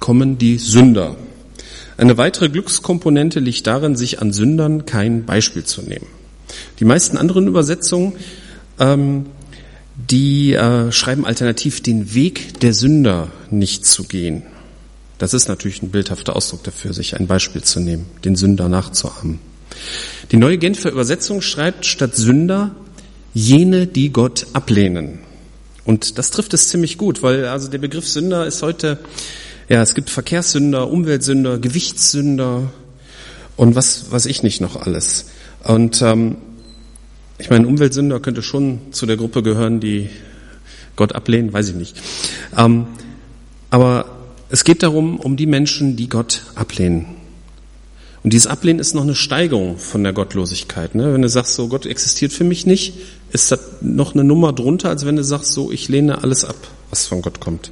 kommen 0.00 0.36
die 0.36 0.58
Sünder. 0.58 1.16
Eine 1.96 2.16
weitere 2.16 2.48
Glückskomponente 2.48 3.38
liegt 3.38 3.66
darin, 3.68 3.94
sich 3.94 4.20
an 4.20 4.32
Sündern 4.32 4.86
kein 4.86 5.24
Beispiel 5.24 5.62
zu 5.62 5.82
nehmen. 5.82 6.06
Die 6.80 6.84
meisten 6.84 7.16
anderen 7.16 7.46
Übersetzungen, 7.46 8.14
ähm, 8.80 9.26
die 9.94 10.54
äh, 10.54 10.90
schreiben 10.90 11.24
alternativ 11.24 11.80
den 11.80 12.12
Weg 12.12 12.58
der 12.58 12.74
Sünder 12.74 13.28
nicht 13.50 13.86
zu 13.86 14.02
gehen. 14.02 14.42
Das 15.18 15.32
ist 15.32 15.48
natürlich 15.48 15.82
ein 15.82 15.90
bildhafter 15.90 16.34
Ausdruck 16.34 16.64
dafür, 16.64 16.92
sich 16.92 17.16
ein 17.16 17.28
Beispiel 17.28 17.62
zu 17.62 17.78
nehmen, 17.78 18.06
den 18.24 18.34
Sünder 18.34 18.68
nachzuahmen. 18.68 19.38
Die 20.32 20.38
neue 20.38 20.58
Genfer 20.58 20.90
Übersetzung 20.90 21.40
schreibt 21.40 21.86
statt 21.86 22.16
Sünder 22.16 22.72
jene, 23.32 23.86
die 23.86 24.10
Gott 24.10 24.46
ablehnen. 24.54 25.20
Und 25.84 26.18
das 26.18 26.30
trifft 26.30 26.54
es 26.54 26.68
ziemlich 26.68 26.98
gut, 26.98 27.22
weil 27.22 27.46
also 27.46 27.68
der 27.68 27.78
Begriff 27.78 28.08
Sünder 28.08 28.46
ist 28.46 28.62
heute, 28.62 28.98
ja, 29.68 29.82
es 29.82 29.94
gibt 29.94 30.10
Verkehrssünder, 30.10 30.90
Umweltsünder, 30.90 31.58
Gewichtssünder 31.58 32.72
und 33.56 33.74
was 33.74 34.06
was 34.10 34.26
ich 34.26 34.42
nicht 34.42 34.60
noch 34.60 34.76
alles. 34.76 35.26
Und 35.64 36.02
ähm, 36.02 36.36
ich 37.38 37.50
meine, 37.50 37.66
Umweltsünder 37.66 38.20
könnte 38.20 38.42
schon 38.42 38.92
zu 38.92 39.06
der 39.06 39.16
Gruppe 39.16 39.42
gehören, 39.42 39.80
die 39.80 40.10
Gott 40.94 41.14
ablehnen, 41.14 41.52
weiß 41.52 41.70
ich 41.70 41.74
nicht. 41.74 42.00
Ähm, 42.56 42.86
aber 43.70 44.06
es 44.50 44.64
geht 44.64 44.82
darum, 44.82 45.18
um 45.18 45.36
die 45.36 45.46
Menschen, 45.46 45.96
die 45.96 46.08
Gott 46.08 46.42
ablehnen. 46.54 47.06
Und 48.22 48.32
dieses 48.32 48.46
Ablehnen 48.46 48.78
ist 48.78 48.94
noch 48.94 49.02
eine 49.02 49.14
Steigerung 49.14 49.78
von 49.78 50.04
der 50.04 50.12
Gottlosigkeit. 50.12 50.94
Ne? 50.94 51.12
Wenn 51.12 51.22
du 51.22 51.28
sagst, 51.28 51.54
so 51.54 51.68
Gott 51.68 51.86
existiert 51.86 52.32
für 52.32 52.44
mich 52.44 52.66
nicht, 52.66 52.94
ist 53.32 53.50
das 53.50 53.60
noch 53.80 54.14
eine 54.14 54.24
Nummer 54.24 54.52
drunter, 54.52 54.90
als 54.90 55.06
wenn 55.06 55.16
du 55.16 55.24
sagst, 55.24 55.52
so 55.52 55.72
ich 55.72 55.88
lehne 55.88 56.22
alles 56.22 56.44
ab, 56.44 56.56
was 56.90 57.06
von 57.06 57.22
Gott 57.22 57.40
kommt. 57.40 57.70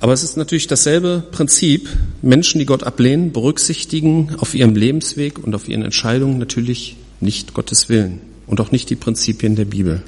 Aber 0.00 0.12
es 0.12 0.22
ist 0.22 0.36
natürlich 0.36 0.66
dasselbe 0.66 1.24
Prinzip. 1.32 1.88
Menschen, 2.20 2.58
die 2.58 2.66
Gott 2.66 2.82
ablehnen, 2.82 3.32
berücksichtigen 3.32 4.36
auf 4.38 4.54
ihrem 4.54 4.74
Lebensweg 4.74 5.38
und 5.38 5.54
auf 5.54 5.66
ihren 5.66 5.82
Entscheidungen 5.82 6.38
natürlich 6.38 6.96
nicht 7.20 7.54
Gottes 7.54 7.88
Willen 7.88 8.20
und 8.46 8.60
auch 8.60 8.70
nicht 8.70 8.90
die 8.90 8.96
Prinzipien 8.96 9.56
der 9.56 9.64
Bibel. 9.64 10.02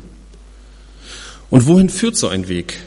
Und 1.49 1.67
wohin 1.67 1.89
führt 1.89 2.17
so 2.17 2.29
ein 2.29 2.49
Weg? 2.49 2.79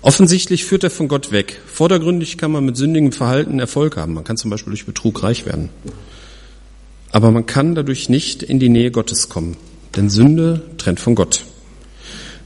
Offensichtlich 0.00 0.64
führt 0.64 0.82
er 0.82 0.90
von 0.90 1.06
Gott 1.06 1.30
weg. 1.30 1.60
Vordergründig 1.66 2.38
kann 2.38 2.50
man 2.50 2.64
mit 2.64 2.76
sündigem 2.76 3.12
Verhalten 3.12 3.60
Erfolg 3.60 3.96
haben. 3.96 4.14
Man 4.14 4.24
kann 4.24 4.36
zum 4.36 4.50
Beispiel 4.50 4.72
durch 4.72 4.86
Betrug 4.86 5.22
reich 5.22 5.46
werden. 5.46 5.68
Aber 7.12 7.30
man 7.30 7.46
kann 7.46 7.74
dadurch 7.74 8.08
nicht 8.08 8.42
in 8.42 8.58
die 8.58 8.70
Nähe 8.70 8.90
Gottes 8.90 9.28
kommen. 9.28 9.56
Denn 9.94 10.08
Sünde 10.08 10.62
trennt 10.78 10.98
von 10.98 11.14
Gott. 11.14 11.44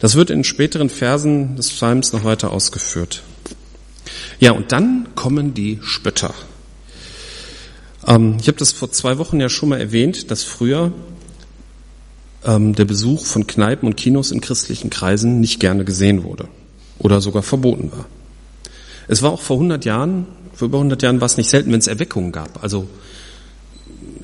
Das 0.01 0.17
wird 0.17 0.31
in 0.31 0.45
späteren 0.45 0.91
Versen 0.91 1.57
des 1.57 1.71
Psalms 1.71 2.13
noch 2.13 2.25
weiter 2.25 2.53
ausgeführt. 2.53 3.23
Ja, 4.41 4.53
und 4.53 4.73
dann 4.73 5.09
kommen 5.15 5.55
die 5.55 5.79
Spötter. 5.83 6.35
Ähm, 8.07 8.37
ich 8.41 8.49
habe 8.49 8.59
das 8.59 8.73
vor 8.73 8.91
zwei 8.91 9.19
Wochen 9.19 9.41
ja 9.41 9.49
schon 9.49 9.71
mal 9.71 9.81
erwähnt, 9.81 10.31
dass 10.31 10.43
früher 10.43 10.93
ähm, 12.45 12.75
der 12.75 12.85
Besuch 12.85 13.25
von 13.25 13.47
Kneipen 13.47 13.87
und 13.87 13.97
Kinos 13.97 14.31
in 14.31 14.41
christlichen 14.41 14.91
Kreisen 14.91 15.41
nicht 15.41 15.61
gerne 15.61 15.85
gesehen 15.85 16.25
wurde 16.25 16.49
oder 16.99 17.21
sogar 17.21 17.43
verboten 17.43 17.91
war. 17.93 18.07
Es 19.09 19.23
war 19.23 19.33
auch 19.33 19.41
vor 19.41 19.57
100 19.57 19.85
Jahren, 19.85 20.27
vor 20.53 20.67
über 20.67 20.79
100 20.79 21.03
Jahren 21.03 21.21
war 21.21 21.27
es 21.27 21.37
nicht 21.37 21.49
selten, 21.49 21.73
wenn 21.73 21.79
es 21.79 21.87
Erweckungen 21.87 22.33
gab. 22.33 22.63
Also 22.63 22.89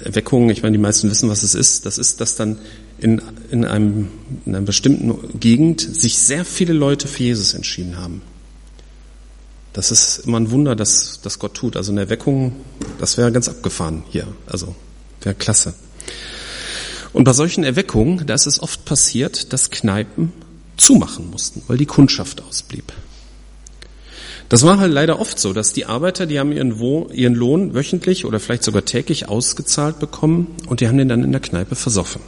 Erweckungen, 0.04 0.50
ich 0.50 0.62
meine, 0.62 0.76
die 0.76 0.82
meisten 0.82 1.10
wissen, 1.10 1.28
was 1.28 1.42
es 1.42 1.54
ist. 1.54 1.86
Das 1.86 1.98
ist, 1.98 2.20
dass 2.20 2.36
dann 2.36 2.58
in, 2.98 3.20
in, 3.50 3.64
einem, 3.64 4.08
in 4.44 4.54
einer 4.54 4.64
bestimmten 4.64 5.38
Gegend 5.38 5.80
sich 5.80 6.18
sehr 6.18 6.44
viele 6.44 6.72
Leute 6.72 7.08
für 7.08 7.22
Jesus 7.22 7.54
entschieden 7.54 7.98
haben. 7.98 8.22
Das 9.72 9.90
ist 9.90 10.26
immer 10.26 10.38
ein 10.38 10.50
Wunder, 10.50 10.76
dass, 10.76 11.20
dass 11.22 11.38
Gott 11.38 11.54
tut. 11.54 11.76
Also 11.76 11.92
eine 11.92 12.02
Erweckung, 12.02 12.56
das 12.98 13.16
wäre 13.16 13.32
ganz 13.32 13.48
abgefahren 13.48 14.02
hier. 14.10 14.26
Also 14.46 14.74
wäre 15.22 15.34
klasse. 15.34 15.74
Und 17.12 17.24
bei 17.24 17.32
solchen 17.32 17.64
Erweckungen, 17.64 18.26
da 18.26 18.34
ist 18.34 18.46
es 18.46 18.62
oft 18.62 18.84
passiert, 18.84 19.52
dass 19.52 19.70
Kneipen 19.70 20.32
zumachen 20.76 21.30
mussten, 21.30 21.62
weil 21.68 21.76
die 21.76 21.86
Kundschaft 21.86 22.42
ausblieb. 22.42 22.92
Das 24.52 24.64
war 24.64 24.78
halt 24.78 24.92
leider 24.92 25.18
oft 25.18 25.40
so, 25.40 25.54
dass 25.54 25.72
die 25.72 25.86
Arbeiter, 25.86 26.26
die 26.26 26.38
haben 26.38 26.52
ihren, 26.52 26.78
Wo 26.78 27.08
ihren 27.10 27.34
Lohn 27.34 27.72
wöchentlich 27.72 28.26
oder 28.26 28.38
vielleicht 28.38 28.64
sogar 28.64 28.84
täglich 28.84 29.26
ausgezahlt 29.26 29.98
bekommen 29.98 30.46
und 30.66 30.80
die 30.80 30.88
haben 30.88 30.98
den 30.98 31.08
dann 31.08 31.24
in 31.24 31.32
der 31.32 31.40
Kneipe 31.40 31.74
versoffen. 31.74 32.20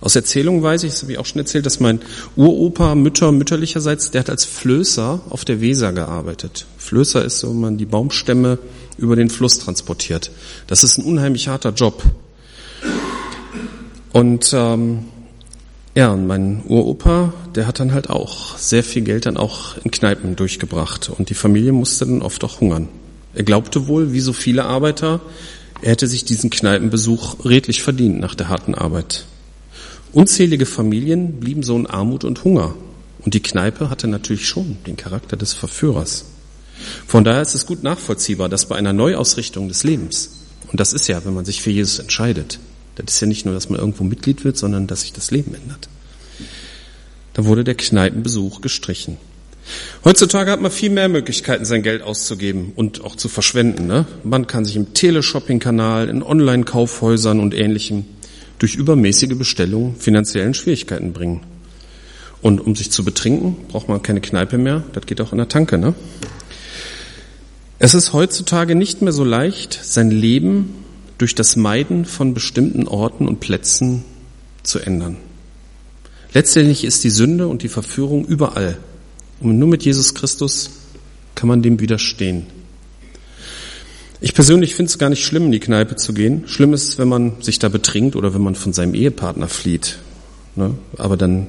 Aus 0.00 0.16
Erzählungen 0.16 0.62
weiß 0.62 0.82
ich, 0.84 0.92
das 0.92 1.02
habe 1.02 1.12
ich 1.12 1.18
auch 1.18 1.26
schon 1.26 1.40
erzählt, 1.40 1.66
dass 1.66 1.78
mein 1.78 2.00
Uropa, 2.36 2.94
Mütter, 2.94 3.32
mütterlicherseits, 3.32 4.12
der 4.12 4.20
hat 4.20 4.30
als 4.30 4.46
Flößer 4.46 5.20
auf 5.28 5.44
der 5.44 5.60
Weser 5.60 5.92
gearbeitet. 5.92 6.64
Flößer 6.78 7.22
ist 7.22 7.40
so, 7.40 7.50
wenn 7.50 7.60
man 7.60 7.76
die 7.76 7.84
Baumstämme 7.84 8.58
über 8.96 9.14
den 9.14 9.28
Fluss 9.28 9.58
transportiert. 9.58 10.30
Das 10.68 10.84
ist 10.84 10.96
ein 10.96 11.04
unheimlich 11.04 11.48
harter 11.48 11.74
Job. 11.74 12.02
Und 14.14 14.52
ähm, 14.54 15.04
ja, 15.94 16.10
und 16.10 16.26
mein 16.26 16.62
Uropa, 16.66 17.34
der 17.54 17.66
hat 17.66 17.78
dann 17.78 17.92
halt 17.92 18.08
auch 18.08 18.56
sehr 18.56 18.82
viel 18.82 19.02
Geld 19.02 19.26
dann 19.26 19.36
auch 19.36 19.76
in 19.84 19.90
Kneipen 19.90 20.36
durchgebracht. 20.36 21.10
Und 21.10 21.28
die 21.28 21.34
Familie 21.34 21.72
musste 21.72 22.06
dann 22.06 22.22
oft 22.22 22.42
auch 22.44 22.60
hungern. 22.60 22.88
Er 23.34 23.42
glaubte 23.42 23.88
wohl, 23.88 24.12
wie 24.12 24.20
so 24.20 24.32
viele 24.32 24.64
Arbeiter, 24.64 25.20
er 25.82 25.90
hätte 25.90 26.06
sich 26.06 26.24
diesen 26.24 26.48
Kneipenbesuch 26.48 27.44
redlich 27.44 27.82
verdient 27.82 28.20
nach 28.20 28.34
der 28.34 28.48
harten 28.48 28.74
Arbeit. 28.74 29.26
Unzählige 30.12 30.64
Familien 30.64 31.40
blieben 31.40 31.62
so 31.62 31.76
in 31.76 31.86
Armut 31.86 32.24
und 32.24 32.44
Hunger. 32.44 32.74
Und 33.24 33.34
die 33.34 33.40
Kneipe 33.40 33.90
hatte 33.90 34.08
natürlich 34.08 34.48
schon 34.48 34.78
den 34.86 34.96
Charakter 34.96 35.36
des 35.36 35.52
Verführers. 35.52 36.24
Von 37.06 37.24
daher 37.24 37.42
ist 37.42 37.54
es 37.54 37.66
gut 37.66 37.82
nachvollziehbar, 37.82 38.48
dass 38.48 38.66
bei 38.66 38.76
einer 38.76 38.92
Neuausrichtung 38.92 39.68
des 39.68 39.84
Lebens, 39.84 40.30
und 40.70 40.80
das 40.80 40.92
ist 40.92 41.06
ja, 41.08 41.24
wenn 41.24 41.34
man 41.34 41.44
sich 41.44 41.62
für 41.62 41.70
Jesus 41.70 41.98
entscheidet, 41.98 42.58
das 42.96 43.14
ist 43.14 43.20
ja 43.20 43.26
nicht 43.26 43.44
nur, 43.44 43.54
dass 43.54 43.68
man 43.68 43.78
irgendwo 43.78 44.04
Mitglied 44.04 44.44
wird, 44.44 44.56
sondern 44.56 44.86
dass 44.86 45.02
sich 45.02 45.12
das 45.12 45.30
Leben 45.30 45.54
ändert. 45.54 45.88
Da 47.34 47.44
wurde 47.44 47.64
der 47.64 47.74
Kneipenbesuch 47.74 48.60
gestrichen. 48.60 49.16
Heutzutage 50.04 50.50
hat 50.50 50.60
man 50.60 50.70
viel 50.70 50.90
mehr 50.90 51.08
Möglichkeiten, 51.08 51.64
sein 51.64 51.82
Geld 51.82 52.02
auszugeben 52.02 52.72
und 52.74 53.02
auch 53.04 53.16
zu 53.16 53.28
verschwenden. 53.28 53.86
Ne? 53.86 54.06
Man 54.24 54.46
kann 54.46 54.64
sich 54.64 54.76
im 54.76 54.92
Teleshopping-Kanal, 54.92 56.08
in 56.08 56.22
Online-Kaufhäusern 56.22 57.40
und 57.40 57.54
ähnlichem 57.54 58.04
durch 58.58 58.74
übermäßige 58.74 59.36
Bestellungen 59.36 59.96
finanziellen 59.96 60.54
Schwierigkeiten 60.54 61.12
bringen. 61.12 61.40
Und 62.42 62.60
um 62.60 62.74
sich 62.74 62.90
zu 62.90 63.04
betrinken, 63.04 63.56
braucht 63.68 63.88
man 63.88 64.02
keine 64.02 64.20
Kneipe 64.20 64.58
mehr. 64.58 64.82
Das 64.92 65.06
geht 65.06 65.20
auch 65.20 65.32
in 65.32 65.38
der 65.38 65.48
Tanke, 65.48 65.78
ne? 65.78 65.94
Es 67.78 67.94
ist 67.94 68.12
heutzutage 68.12 68.76
nicht 68.76 69.02
mehr 69.02 69.12
so 69.12 69.24
leicht, 69.24 69.78
sein 69.82 70.10
Leben 70.10 70.74
durch 71.18 71.34
das 71.34 71.56
Meiden 71.56 72.04
von 72.04 72.34
bestimmten 72.34 72.88
Orten 72.88 73.28
und 73.28 73.40
Plätzen 73.40 74.04
zu 74.62 74.78
ändern. 74.78 75.16
Letztendlich 76.34 76.84
ist 76.84 77.04
die 77.04 77.10
Sünde 77.10 77.48
und 77.48 77.62
die 77.62 77.68
Verführung 77.68 78.24
überall. 78.24 78.78
Und 79.40 79.58
nur 79.58 79.68
mit 79.68 79.84
Jesus 79.84 80.14
Christus 80.14 80.70
kann 81.34 81.48
man 81.48 81.62
dem 81.62 81.80
widerstehen. 81.80 82.46
Ich 84.20 84.34
persönlich 84.34 84.76
finde 84.76 84.88
es 84.88 84.98
gar 84.98 85.10
nicht 85.10 85.24
schlimm, 85.24 85.46
in 85.46 85.52
die 85.52 85.60
Kneipe 85.60 85.96
zu 85.96 86.14
gehen. 86.14 86.44
Schlimm 86.46 86.72
ist 86.72 86.96
wenn 86.98 87.08
man 87.08 87.42
sich 87.42 87.58
da 87.58 87.68
betrinkt 87.68 88.14
oder 88.14 88.34
wenn 88.34 88.42
man 88.42 88.54
von 88.54 88.72
seinem 88.72 88.94
Ehepartner 88.94 89.48
flieht. 89.48 89.98
Ne? 90.54 90.74
Aber 90.96 91.16
dann 91.16 91.48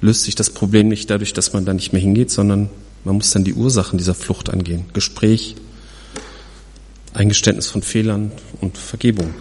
löst 0.00 0.24
sich 0.24 0.34
das 0.34 0.50
Problem 0.50 0.88
nicht 0.88 1.08
dadurch, 1.10 1.32
dass 1.32 1.52
man 1.52 1.64
da 1.64 1.72
nicht 1.72 1.92
mehr 1.92 2.02
hingeht, 2.02 2.30
sondern 2.30 2.70
man 3.04 3.16
muss 3.16 3.30
dann 3.30 3.44
die 3.44 3.54
Ursachen 3.54 3.98
dieser 3.98 4.14
Flucht 4.14 4.50
angehen. 4.50 4.86
Gespräch, 4.92 5.54
Eingeständnis 7.14 7.68
von 7.68 7.82
Fehlern 7.82 8.32
und 8.60 8.76
Vergebung. 8.76 9.34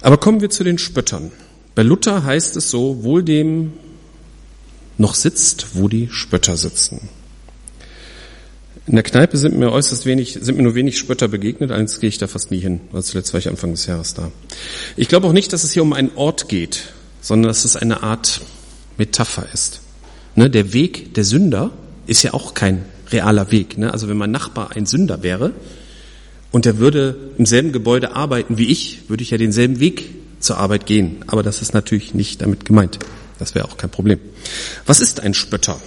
Aber 0.00 0.16
kommen 0.16 0.40
wir 0.40 0.50
zu 0.50 0.64
den 0.64 0.78
Spöttern. 0.78 1.30
Bei 1.74 1.82
Luther 1.82 2.24
heißt 2.24 2.56
es 2.56 2.70
so, 2.70 3.02
wohl 3.04 3.22
dem 3.22 3.72
noch 4.98 5.14
sitzt, 5.14 5.74
wo 5.74 5.88
die 5.88 6.08
Spötter 6.10 6.56
sitzen. 6.56 7.08
In 8.86 8.94
der 8.96 9.04
Kneipe 9.04 9.36
sind 9.36 9.56
mir 9.56 9.70
äußerst 9.70 10.06
wenig, 10.06 10.38
sind 10.40 10.56
mir 10.56 10.64
nur 10.64 10.74
wenig 10.74 10.98
Spötter 10.98 11.28
begegnet, 11.28 11.70
allerdings 11.70 12.00
gehe 12.00 12.08
ich 12.08 12.18
da 12.18 12.26
fast 12.26 12.50
nie 12.50 12.58
hin, 12.58 12.80
weil 12.90 13.02
zuletzt 13.02 13.32
war 13.32 13.38
ich 13.38 13.48
Anfang 13.48 13.70
des 13.70 13.86
Jahres 13.86 14.14
da. 14.14 14.32
Ich 14.96 15.08
glaube 15.08 15.28
auch 15.28 15.32
nicht, 15.32 15.52
dass 15.52 15.62
es 15.62 15.72
hier 15.72 15.82
um 15.82 15.92
einen 15.92 16.10
Ort 16.16 16.48
geht, 16.48 16.92
sondern 17.20 17.48
dass 17.48 17.64
es 17.64 17.76
eine 17.76 18.02
Art 18.02 18.40
Metapher 18.98 19.46
ist. 19.52 19.80
Ne, 20.34 20.50
der 20.50 20.72
Weg 20.72 21.14
der 21.14 21.24
Sünder 21.24 21.70
ist 22.06 22.22
ja 22.22 22.34
auch 22.34 22.54
kein 22.54 22.84
realer 23.12 23.50
Weg. 23.50 23.78
Ne? 23.78 23.92
Also 23.92 24.08
wenn 24.08 24.16
mein 24.16 24.30
Nachbar 24.30 24.72
ein 24.74 24.86
Sünder 24.86 25.22
wäre 25.22 25.52
und 26.50 26.64
der 26.64 26.78
würde 26.78 27.16
im 27.38 27.46
selben 27.46 27.72
Gebäude 27.72 28.14
arbeiten 28.14 28.58
wie 28.58 28.66
ich, 28.66 29.08
würde 29.08 29.22
ich 29.22 29.30
ja 29.30 29.38
denselben 29.38 29.80
Weg 29.80 30.10
zur 30.40 30.58
Arbeit 30.58 30.86
gehen. 30.86 31.24
Aber 31.26 31.42
das 31.42 31.62
ist 31.62 31.74
natürlich 31.74 32.14
nicht 32.14 32.42
damit 32.42 32.64
gemeint. 32.64 32.98
Das 33.38 33.54
wäre 33.54 33.64
auch 33.66 33.76
kein 33.76 33.90
Problem. 33.90 34.18
Was 34.86 35.00
ist 35.00 35.20
ein 35.20 35.34
Spötter? 35.34 35.80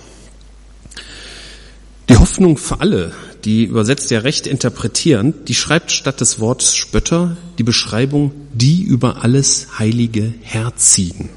Die 2.10 2.18
Hoffnung 2.18 2.58
für 2.58 2.82
alle, 2.82 3.14
die 3.46 3.64
übersetzt 3.64 4.12
ja 4.12 4.20
recht 4.20 4.46
interpretieren, 4.46 5.34
die 5.48 5.56
schreibt 5.56 5.92
statt 5.92 6.22
des 6.22 6.40
Wortes 6.40 6.76
Spötter 6.76 7.36
die 7.58 7.64
Beschreibung, 7.64 8.32
die 8.54 8.84
über 8.84 9.24
alles 9.24 9.80
Heilige 9.80 10.34
herziehen. 10.42 11.30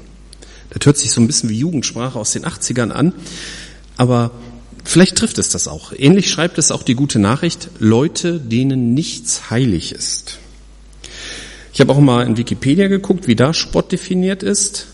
Das 0.69 0.85
hört 0.85 0.97
sich 0.97 1.11
so 1.11 1.21
ein 1.21 1.27
bisschen 1.27 1.49
wie 1.49 1.57
Jugendsprache 1.57 2.19
aus 2.19 2.33
den 2.33 2.45
80ern 2.45 2.91
an, 2.91 3.13
aber 3.97 4.31
vielleicht 4.89 5.17
trifft 5.17 5.37
es 5.37 5.49
das 5.49 5.67
auch. 5.67 5.93
Ähnlich 5.95 6.29
schreibt 6.29 6.57
es 6.57 6.71
auch 6.71 6.83
die 6.83 6.95
gute 6.95 7.19
Nachricht, 7.19 7.69
Leute, 7.79 8.39
denen 8.39 8.93
nichts 8.93 9.49
heilig 9.49 9.91
ist. 9.91 10.39
Ich 11.73 11.79
habe 11.79 11.91
auch 11.93 11.99
mal 11.99 12.25
in 12.25 12.37
Wikipedia 12.37 12.87
geguckt, 12.87 13.27
wie 13.27 13.35
da 13.35 13.53
Spott 13.53 13.91
definiert 13.91 14.43
ist. 14.43 14.87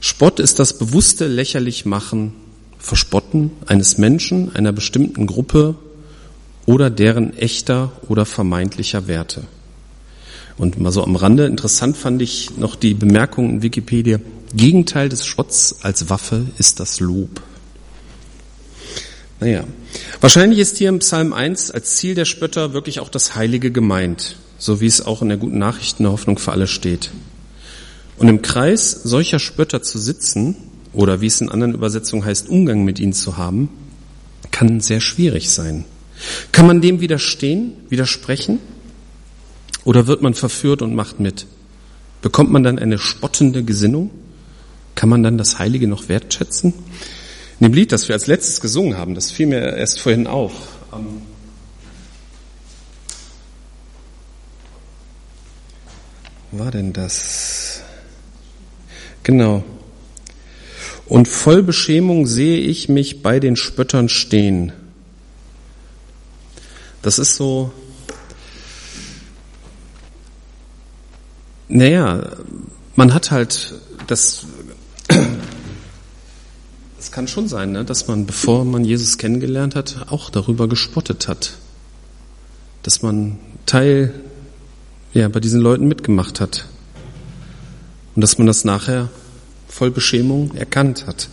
Spott 0.00 0.40
ist 0.40 0.58
das 0.58 0.78
bewusste 0.78 1.26
Lächerlichmachen 1.26 2.32
Verspotten 2.78 3.50
eines 3.66 3.98
Menschen, 3.98 4.54
einer 4.54 4.72
bestimmten 4.72 5.26
Gruppe 5.26 5.74
oder 6.64 6.90
deren 6.90 7.36
echter 7.36 7.92
oder 8.08 8.24
vermeintlicher 8.24 9.08
Werte. 9.08 9.42
Und 10.56 10.78
mal 10.78 10.92
so 10.92 11.04
am 11.04 11.16
Rande, 11.16 11.46
interessant 11.46 11.96
fand 11.96 12.20
ich 12.22 12.56
noch 12.56 12.76
die 12.76 12.94
Bemerkung 12.94 13.50
in 13.50 13.62
Wikipedia, 13.62 14.18
Gegenteil 14.54 15.08
des 15.08 15.26
Spotts 15.26 15.76
als 15.82 16.08
Waffe 16.08 16.46
ist 16.58 16.80
das 16.80 17.00
Lob. 17.00 17.42
Naja, 19.40 19.64
wahrscheinlich 20.20 20.58
ist 20.58 20.78
hier 20.78 20.88
im 20.88 20.98
Psalm 20.98 21.32
1 21.32 21.70
als 21.70 21.96
Ziel 21.96 22.16
der 22.16 22.24
Spötter 22.24 22.72
wirklich 22.72 22.98
auch 22.98 23.08
das 23.08 23.36
Heilige 23.36 23.70
gemeint, 23.70 24.36
so 24.58 24.80
wie 24.80 24.86
es 24.86 25.04
auch 25.06 25.22
in 25.22 25.28
der 25.28 25.38
guten 25.38 25.58
Nachricht 25.58 26.00
in 26.00 26.04
der 26.04 26.12
Hoffnung 26.12 26.38
für 26.38 26.50
alle 26.50 26.66
steht. 26.66 27.10
Und 28.16 28.28
im 28.28 28.42
Kreis 28.42 28.90
solcher 28.90 29.38
Spötter 29.38 29.80
zu 29.80 29.98
sitzen, 29.98 30.56
oder 30.92 31.20
wie 31.20 31.26
es 31.26 31.40
in 31.40 31.50
anderen 31.50 31.74
Übersetzungen 31.74 32.24
heißt, 32.24 32.48
Umgang 32.48 32.84
mit 32.84 32.98
ihnen 32.98 33.12
zu 33.12 33.36
haben, 33.36 33.68
kann 34.50 34.80
sehr 34.80 35.00
schwierig 35.00 35.50
sein. 35.50 35.84
Kann 36.50 36.66
man 36.66 36.80
dem 36.80 37.00
widerstehen, 37.00 37.74
widersprechen? 37.88 38.58
Oder 39.84 40.08
wird 40.08 40.20
man 40.20 40.34
verführt 40.34 40.82
und 40.82 40.96
macht 40.96 41.20
mit? 41.20 41.46
Bekommt 42.22 42.50
man 42.50 42.64
dann 42.64 42.80
eine 42.80 42.98
spottende 42.98 43.62
Gesinnung? 43.62 44.10
Kann 44.96 45.08
man 45.08 45.22
dann 45.22 45.38
das 45.38 45.60
Heilige 45.60 45.86
noch 45.86 46.08
wertschätzen? 46.08 46.74
In 47.60 47.66
dem 47.66 47.72
Lied, 47.72 47.90
das 47.90 48.06
wir 48.08 48.14
als 48.14 48.28
letztes 48.28 48.60
gesungen 48.60 48.96
haben, 48.96 49.14
das 49.14 49.32
fiel 49.32 49.46
mir 49.46 49.76
erst 49.76 50.00
vorhin 50.00 50.28
auf. 50.28 50.52
Ähm, 50.92 51.22
war 56.52 56.70
denn 56.70 56.92
das? 56.92 57.82
Genau. 59.24 59.64
Und 61.06 61.26
voll 61.26 61.62
Beschämung 61.62 62.26
sehe 62.26 62.60
ich 62.60 62.88
mich 62.88 63.22
bei 63.22 63.40
den 63.40 63.56
Spöttern 63.56 64.08
stehen. 64.08 64.72
Das 67.02 67.18
ist 67.18 67.34
so, 67.34 67.72
naja, 71.68 72.36
man 72.94 73.14
hat 73.14 73.30
halt 73.30 73.74
das 74.06 74.46
kann 77.18 77.26
schon 77.26 77.48
sein, 77.48 77.72
ne, 77.72 77.84
dass 77.84 78.06
man, 78.06 78.26
bevor 78.26 78.64
man 78.64 78.84
Jesus 78.84 79.18
kennengelernt 79.18 79.74
hat, 79.74 80.06
auch 80.08 80.30
darüber 80.30 80.68
gespottet 80.68 81.26
hat. 81.26 81.54
Dass 82.84 83.02
man 83.02 83.40
Teil 83.66 84.14
ja, 85.14 85.26
bei 85.26 85.40
diesen 85.40 85.60
Leuten 85.60 85.88
mitgemacht 85.88 86.40
hat. 86.40 86.66
Und 88.14 88.20
dass 88.20 88.38
man 88.38 88.46
das 88.46 88.64
nachher 88.64 89.08
voll 89.66 89.90
Beschämung 89.90 90.54
erkannt 90.54 91.08
hat. 91.08 91.28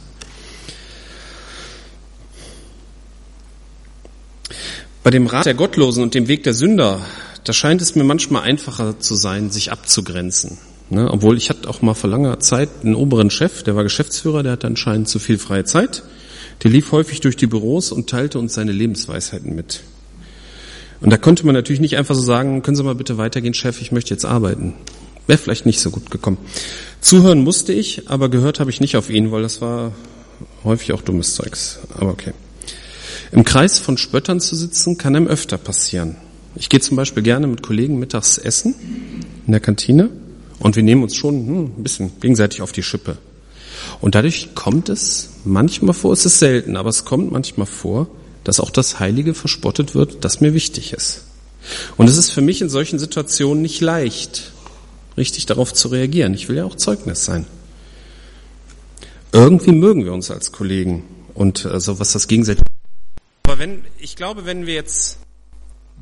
Bei 5.03 5.11
dem 5.11 5.27
Rat 5.27 5.45
der 5.45 5.53
Gottlosen 5.53 6.01
und 6.01 6.15
dem 6.15 6.27
Weg 6.27 6.41
der 6.45 6.55
Sünder, 6.55 7.05
da 7.43 7.53
scheint 7.53 7.83
es 7.83 7.93
mir 7.93 8.03
manchmal 8.03 8.41
einfacher 8.41 8.99
zu 8.99 9.13
sein, 9.13 9.51
sich 9.51 9.71
abzugrenzen. 9.71 10.57
Ne? 10.89 11.09
Obwohl 11.09 11.37
ich 11.37 11.49
hatte 11.49 11.67
auch 11.67 11.81
mal 11.81 11.93
vor 11.93 12.09
langer 12.09 12.39
Zeit 12.39 12.69
einen 12.83 12.95
oberen 12.95 13.29
Chef, 13.29 13.63
der 13.63 13.75
war 13.75 13.83
Geschäftsführer, 13.83 14.43
der 14.43 14.53
hatte 14.53 14.67
anscheinend 14.67 15.09
zu 15.09 15.19
viel 15.19 15.37
freie 15.37 15.65
Zeit. 15.65 16.03
Der 16.63 16.71
lief 16.71 16.91
häufig 16.91 17.19
durch 17.19 17.35
die 17.35 17.47
Büros 17.47 17.91
und 17.91 18.09
teilte 18.09 18.39
uns 18.39 18.53
seine 18.53 18.71
Lebensweisheiten 18.71 19.55
mit. 19.55 19.81
Und 21.01 21.09
da 21.09 21.17
konnte 21.17 21.45
man 21.45 21.53
natürlich 21.53 21.81
nicht 21.81 21.97
einfach 21.97 22.15
so 22.15 22.21
sagen, 22.21 22.61
können 22.61 22.77
Sie 22.77 22.83
mal 22.83 22.95
bitte 22.95 23.17
weitergehen, 23.17 23.53
Chef, 23.53 23.81
ich 23.81 23.91
möchte 23.91 24.13
jetzt 24.13 24.25
arbeiten. 24.25 24.73
Wäre 25.27 25.37
vielleicht 25.37 25.65
nicht 25.65 25.79
so 25.79 25.89
gut 25.89 26.11
gekommen. 26.11 26.37
Zuhören 27.01 27.43
musste 27.43 27.73
ich, 27.73 28.09
aber 28.09 28.29
gehört 28.29 28.59
habe 28.59 28.69
ich 28.69 28.79
nicht 28.79 28.95
auf 28.95 29.09
ihn, 29.09 29.31
weil 29.31 29.41
das 29.41 29.59
war 29.59 29.91
häufig 30.63 30.93
auch 30.93 31.01
dummes 31.01 31.35
Zeugs. 31.35 31.79
Aber 31.95 32.11
okay. 32.11 32.31
Im 33.31 33.43
Kreis 33.43 33.79
von 33.79 33.97
Spöttern 33.97 34.39
zu 34.39 34.55
sitzen, 34.55 34.97
kann 34.97 35.15
einem 35.15 35.27
öfter 35.27 35.57
passieren. 35.57 36.15
Ich 36.55 36.69
gehe 36.69 36.79
zum 36.79 36.95
Beispiel 36.95 37.23
gerne 37.23 37.47
mit 37.47 37.63
Kollegen 37.63 37.99
mittags 37.99 38.37
essen 38.37 38.75
in 39.45 39.51
der 39.51 39.59
Kantine 39.59 40.09
und 40.59 40.75
wir 40.75 40.83
nehmen 40.83 41.03
uns 41.03 41.15
schon 41.15 41.47
hm, 41.47 41.63
ein 41.77 41.83
bisschen 41.83 42.19
gegenseitig 42.19 42.61
auf 42.61 42.71
die 42.71 42.83
Schippe. 42.83 43.17
Und 44.01 44.15
dadurch 44.15 44.55
kommt 44.55 44.89
es 44.89 45.29
manchmal 45.43 45.93
vor, 45.93 46.13
es 46.13 46.25
ist 46.25 46.39
selten, 46.39 46.77
aber 46.77 46.89
es 46.89 47.05
kommt 47.05 47.31
manchmal 47.31 47.67
vor, 47.67 48.07
dass 48.43 48.59
auch 48.59 48.69
das 48.69 48.99
Heilige 48.99 49.33
verspottet 49.33 49.95
wird, 49.95 50.23
das 50.23 50.41
mir 50.41 50.53
wichtig 50.53 50.93
ist. 50.93 51.25
Und 51.97 52.07
es 52.07 52.17
ist 52.17 52.31
für 52.31 52.41
mich 52.41 52.61
in 52.61 52.69
solchen 52.69 52.99
Situationen 52.99 53.61
nicht 53.61 53.81
leicht, 53.81 54.51
richtig 55.17 55.45
darauf 55.45 55.73
zu 55.73 55.87
reagieren. 55.87 56.33
Ich 56.33 56.47
will 56.47 56.57
ja 56.57 56.65
auch 56.65 56.75
Zeugnis 56.75 57.25
sein. 57.25 57.45
Irgendwie 59.31 59.71
mögen 59.71 60.05
wir 60.05 60.13
uns 60.13 60.31
als 60.31 60.51
Kollegen 60.51 61.03
und 61.33 61.65
also 61.65 61.99
was 61.99 62.13
das 62.13 62.27
gegenseitig 62.27 62.63
aber 63.55 63.59
wenn, 63.59 63.85
ich 63.99 64.17
glaube, 64.17 64.45
wenn 64.45 64.65
wir 64.65 64.73
jetzt 64.73 65.19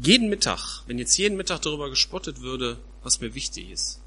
jeden 0.01 0.27
Mittag, 0.27 0.81
wenn 0.87 0.97
jetzt 0.97 1.15
jeden 1.17 1.37
Mittag 1.37 1.61
darüber 1.61 1.89
gespottet 1.89 2.41
würde, 2.41 2.77
was 3.03 3.21
mir 3.21 3.35
wichtig 3.35 3.69
ist, 3.69 3.99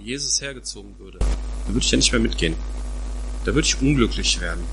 Jesus 0.00 0.40
hergezogen 0.40 0.98
würde, 0.98 1.18
dann 1.18 1.74
würde 1.74 1.84
ich 1.84 1.90
ja 1.90 1.96
nicht 1.96 2.12
mehr 2.12 2.20
mitgehen. 2.20 2.54
Da 3.44 3.54
würde 3.54 3.66
ich 3.66 3.80
unglücklich 3.80 4.40
werden. 4.40 4.64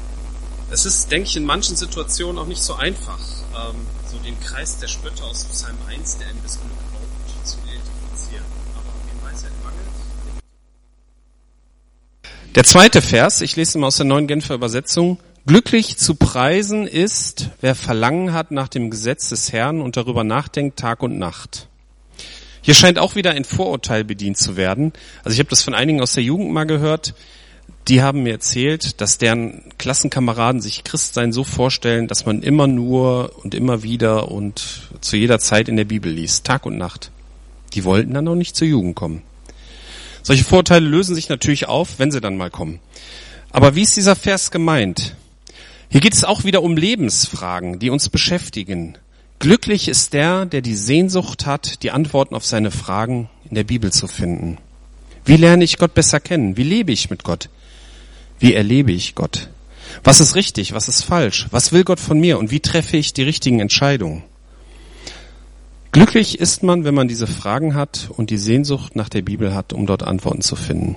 Es 0.69 0.85
ist, 0.85 1.11
denke 1.11 1.29
ich, 1.29 1.37
in 1.37 1.45
manchen 1.45 1.75
Situationen 1.75 2.37
auch 2.37 2.47
nicht 2.47 2.61
so 2.61 2.73
einfach, 2.73 3.19
ähm, 3.53 3.75
so 4.11 4.17
den 4.19 4.39
Kreis 4.39 4.77
der 4.79 4.87
Spötter 4.87 5.25
aus 5.25 5.45
Psalm 5.45 5.77
1, 5.87 6.17
der 6.17 6.27
einem 6.27 6.39
das 6.43 6.59
Glück 6.59 6.71
zu 7.45 7.57
identifizieren. 7.59 8.45
Aber 8.75 8.93
wem 9.05 9.31
Weisheit 9.31 9.51
mangelt. 9.63 9.87
Der 12.55 12.63
zweite 12.63 13.01
Vers, 13.01 13.41
ich 13.41 13.55
lese 13.55 13.77
mal 13.77 13.87
aus 13.87 13.97
der 13.97 14.05
neuen 14.05 14.27
Genfer 14.27 14.55
Übersetzung, 14.55 15.19
Glücklich 15.47 15.95
zu 15.95 16.15
preisen 16.15 16.85
ist, 16.85 17.51
wer 17.61 17.73
Verlangen 17.73 18.33
hat 18.33 18.51
nach 18.51 18.67
dem 18.67 18.89
Gesetz 18.89 19.29
des 19.29 19.53
Herrn 19.53 19.79
und 19.79 19.95
darüber 19.95 20.25
nachdenkt 20.25 20.77
Tag 20.77 21.01
und 21.01 21.17
Nacht. 21.17 21.69
Hier 22.67 22.73
scheint 22.73 22.99
auch 22.99 23.15
wieder 23.15 23.31
ein 23.31 23.45
Vorurteil 23.45 24.03
bedient 24.03 24.37
zu 24.37 24.57
werden. 24.57 24.91
Also 25.23 25.31
ich 25.33 25.39
habe 25.39 25.49
das 25.49 25.63
von 25.63 25.73
einigen 25.73 26.01
aus 26.01 26.15
der 26.15 26.23
Jugend 26.23 26.51
mal 26.51 26.65
gehört. 26.65 27.13
Die 27.87 28.01
haben 28.01 28.23
mir 28.23 28.33
erzählt, 28.33 28.99
dass 28.99 29.17
deren 29.17 29.71
Klassenkameraden 29.77 30.59
sich 30.59 30.83
Christsein 30.83 31.31
so 31.31 31.45
vorstellen, 31.45 32.09
dass 32.09 32.25
man 32.25 32.43
immer 32.43 32.67
nur 32.67 33.31
und 33.41 33.55
immer 33.55 33.83
wieder 33.83 34.29
und 34.29 34.89
zu 34.99 35.15
jeder 35.15 35.39
Zeit 35.39 35.69
in 35.69 35.77
der 35.77 35.85
Bibel 35.85 36.11
liest, 36.11 36.45
Tag 36.45 36.65
und 36.65 36.77
Nacht. 36.77 37.09
Die 37.71 37.85
wollten 37.85 38.13
dann 38.13 38.27
auch 38.27 38.35
nicht 38.35 38.57
zur 38.57 38.67
Jugend 38.67 38.97
kommen. 38.97 39.21
Solche 40.21 40.43
Vorurteile 40.43 40.85
lösen 40.85 41.15
sich 41.15 41.29
natürlich 41.29 41.69
auf, 41.69 41.99
wenn 41.99 42.11
sie 42.11 42.19
dann 42.19 42.35
mal 42.35 42.51
kommen. 42.51 42.81
Aber 43.49 43.75
wie 43.75 43.83
ist 43.83 43.95
dieser 43.95 44.17
Vers 44.17 44.51
gemeint? 44.51 45.15
Hier 45.87 46.01
geht 46.01 46.15
es 46.15 46.25
auch 46.25 46.43
wieder 46.43 46.61
um 46.61 46.75
Lebensfragen, 46.75 47.79
die 47.79 47.91
uns 47.91 48.09
beschäftigen. 48.09 48.97
Glücklich 49.39 49.87
ist 49.87 50.13
der, 50.13 50.45
der 50.45 50.61
die 50.61 50.75
Sehnsucht 50.75 51.45
hat, 51.45 51.83
die 51.83 51.91
Antworten 51.91 52.33
auf 52.33 52.45
seine 52.45 52.71
Fragen 52.71 53.29
in 53.49 53.55
der 53.55 53.63
Bibel 53.63 53.91
zu 53.91 54.07
finden. 54.07 54.57
Wie 55.25 55.37
lerne 55.37 55.63
ich 55.63 55.77
Gott 55.77 55.93
besser 55.93 56.19
kennen? 56.19 56.57
Wie 56.57 56.63
lebe 56.63 56.91
ich 56.91 57.09
mit 57.09 57.23
Gott? 57.23 57.49
Wie 58.39 58.53
erlebe 58.53 58.91
ich 58.91 59.13
Gott? 59.13 59.49
Was 60.03 60.19
ist 60.19 60.35
richtig? 60.35 60.73
Was 60.73 60.87
ist 60.87 61.03
falsch? 61.03 61.47
Was 61.51 61.71
will 61.71 61.83
Gott 61.83 61.99
von 61.99 62.19
mir? 62.19 62.39
Und 62.39 62.49
wie 62.49 62.59
treffe 62.59 62.97
ich 62.97 63.13
die 63.13 63.23
richtigen 63.23 63.59
Entscheidungen? 63.59 64.23
Glücklich 65.91 66.39
ist 66.39 66.63
man, 66.63 66.83
wenn 66.83 66.95
man 66.95 67.07
diese 67.07 67.27
Fragen 67.27 67.75
hat 67.75 68.09
und 68.15 68.29
die 68.29 68.37
Sehnsucht 68.37 68.95
nach 68.95 69.09
der 69.09 69.21
Bibel 69.21 69.53
hat, 69.53 69.71
um 69.71 69.85
dort 69.85 70.03
Antworten 70.03 70.41
zu 70.41 70.55
finden. 70.55 70.95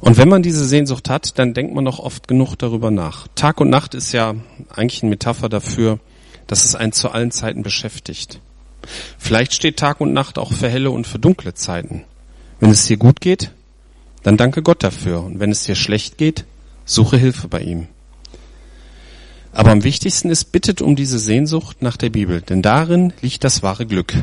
Und 0.00 0.16
wenn 0.18 0.28
man 0.28 0.42
diese 0.42 0.64
Sehnsucht 0.64 1.08
hat, 1.08 1.38
dann 1.38 1.54
denkt 1.54 1.74
man 1.74 1.84
noch 1.84 1.98
oft 1.98 2.28
genug 2.28 2.56
darüber 2.56 2.90
nach. 2.90 3.26
Tag 3.34 3.60
und 3.60 3.70
Nacht 3.70 3.94
ist 3.94 4.12
ja 4.12 4.34
eigentlich 4.74 5.02
eine 5.02 5.10
Metapher 5.10 5.48
dafür, 5.48 5.98
dass 6.46 6.64
es 6.64 6.74
einen 6.74 6.92
zu 6.92 7.10
allen 7.10 7.30
Zeiten 7.30 7.62
beschäftigt. 7.62 8.40
Vielleicht 9.18 9.54
steht 9.54 9.78
Tag 9.78 10.00
und 10.00 10.12
Nacht 10.12 10.38
auch 10.38 10.52
für 10.52 10.68
helle 10.68 10.90
und 10.90 11.06
für 11.06 11.18
dunkle 11.18 11.54
Zeiten. 11.54 12.04
Wenn 12.60 12.70
es 12.70 12.86
dir 12.86 12.96
gut 12.96 13.20
geht, 13.20 13.50
dann 14.22 14.36
danke 14.36 14.62
Gott 14.62 14.82
dafür. 14.82 15.22
Und 15.22 15.40
wenn 15.40 15.50
es 15.50 15.64
dir 15.64 15.74
schlecht 15.74 16.18
geht, 16.18 16.44
suche 16.84 17.16
Hilfe 17.16 17.48
bei 17.48 17.60
ihm. 17.60 17.88
Aber 19.52 19.70
am 19.70 19.84
wichtigsten 19.84 20.30
ist, 20.30 20.52
bittet 20.52 20.82
um 20.82 20.96
diese 20.96 21.18
Sehnsucht 21.18 21.80
nach 21.80 21.96
der 21.96 22.10
Bibel, 22.10 22.42
denn 22.42 22.60
darin 22.60 23.12
liegt 23.22 23.42
das 23.42 23.62
wahre 23.62 23.86
Glück. 23.86 24.14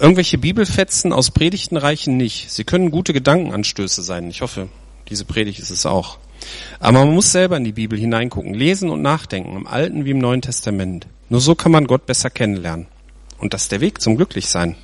Irgendwelche 0.00 0.38
Bibelfetzen 0.38 1.12
aus 1.12 1.30
Predigten 1.30 1.76
reichen 1.76 2.16
nicht. 2.16 2.50
Sie 2.50 2.64
können 2.64 2.90
gute 2.90 3.12
Gedankenanstöße 3.12 4.02
sein. 4.02 4.28
Ich 4.28 4.40
hoffe, 4.40 4.68
diese 5.08 5.24
Predigt 5.24 5.60
ist 5.60 5.70
es 5.70 5.86
auch. 5.86 6.18
Aber 6.78 7.04
man 7.04 7.14
muss 7.14 7.30
selber 7.30 7.58
in 7.58 7.64
die 7.64 7.72
Bibel 7.72 7.98
hineingucken, 7.98 8.54
lesen 8.54 8.90
und 8.90 9.02
nachdenken, 9.02 9.56
im 9.56 9.66
Alten 9.66 10.04
wie 10.04 10.10
im 10.10 10.18
Neuen 10.18 10.42
Testament. 10.42 11.06
Nur 11.30 11.40
so 11.40 11.54
kann 11.54 11.72
man 11.72 11.86
Gott 11.86 12.04
besser 12.04 12.28
kennenlernen. 12.28 12.86
Und 13.38 13.54
das 13.54 13.62
ist 13.62 13.72
der 13.72 13.80
Weg 13.80 14.02
zum 14.02 14.16
Glücklichsein. 14.16 14.76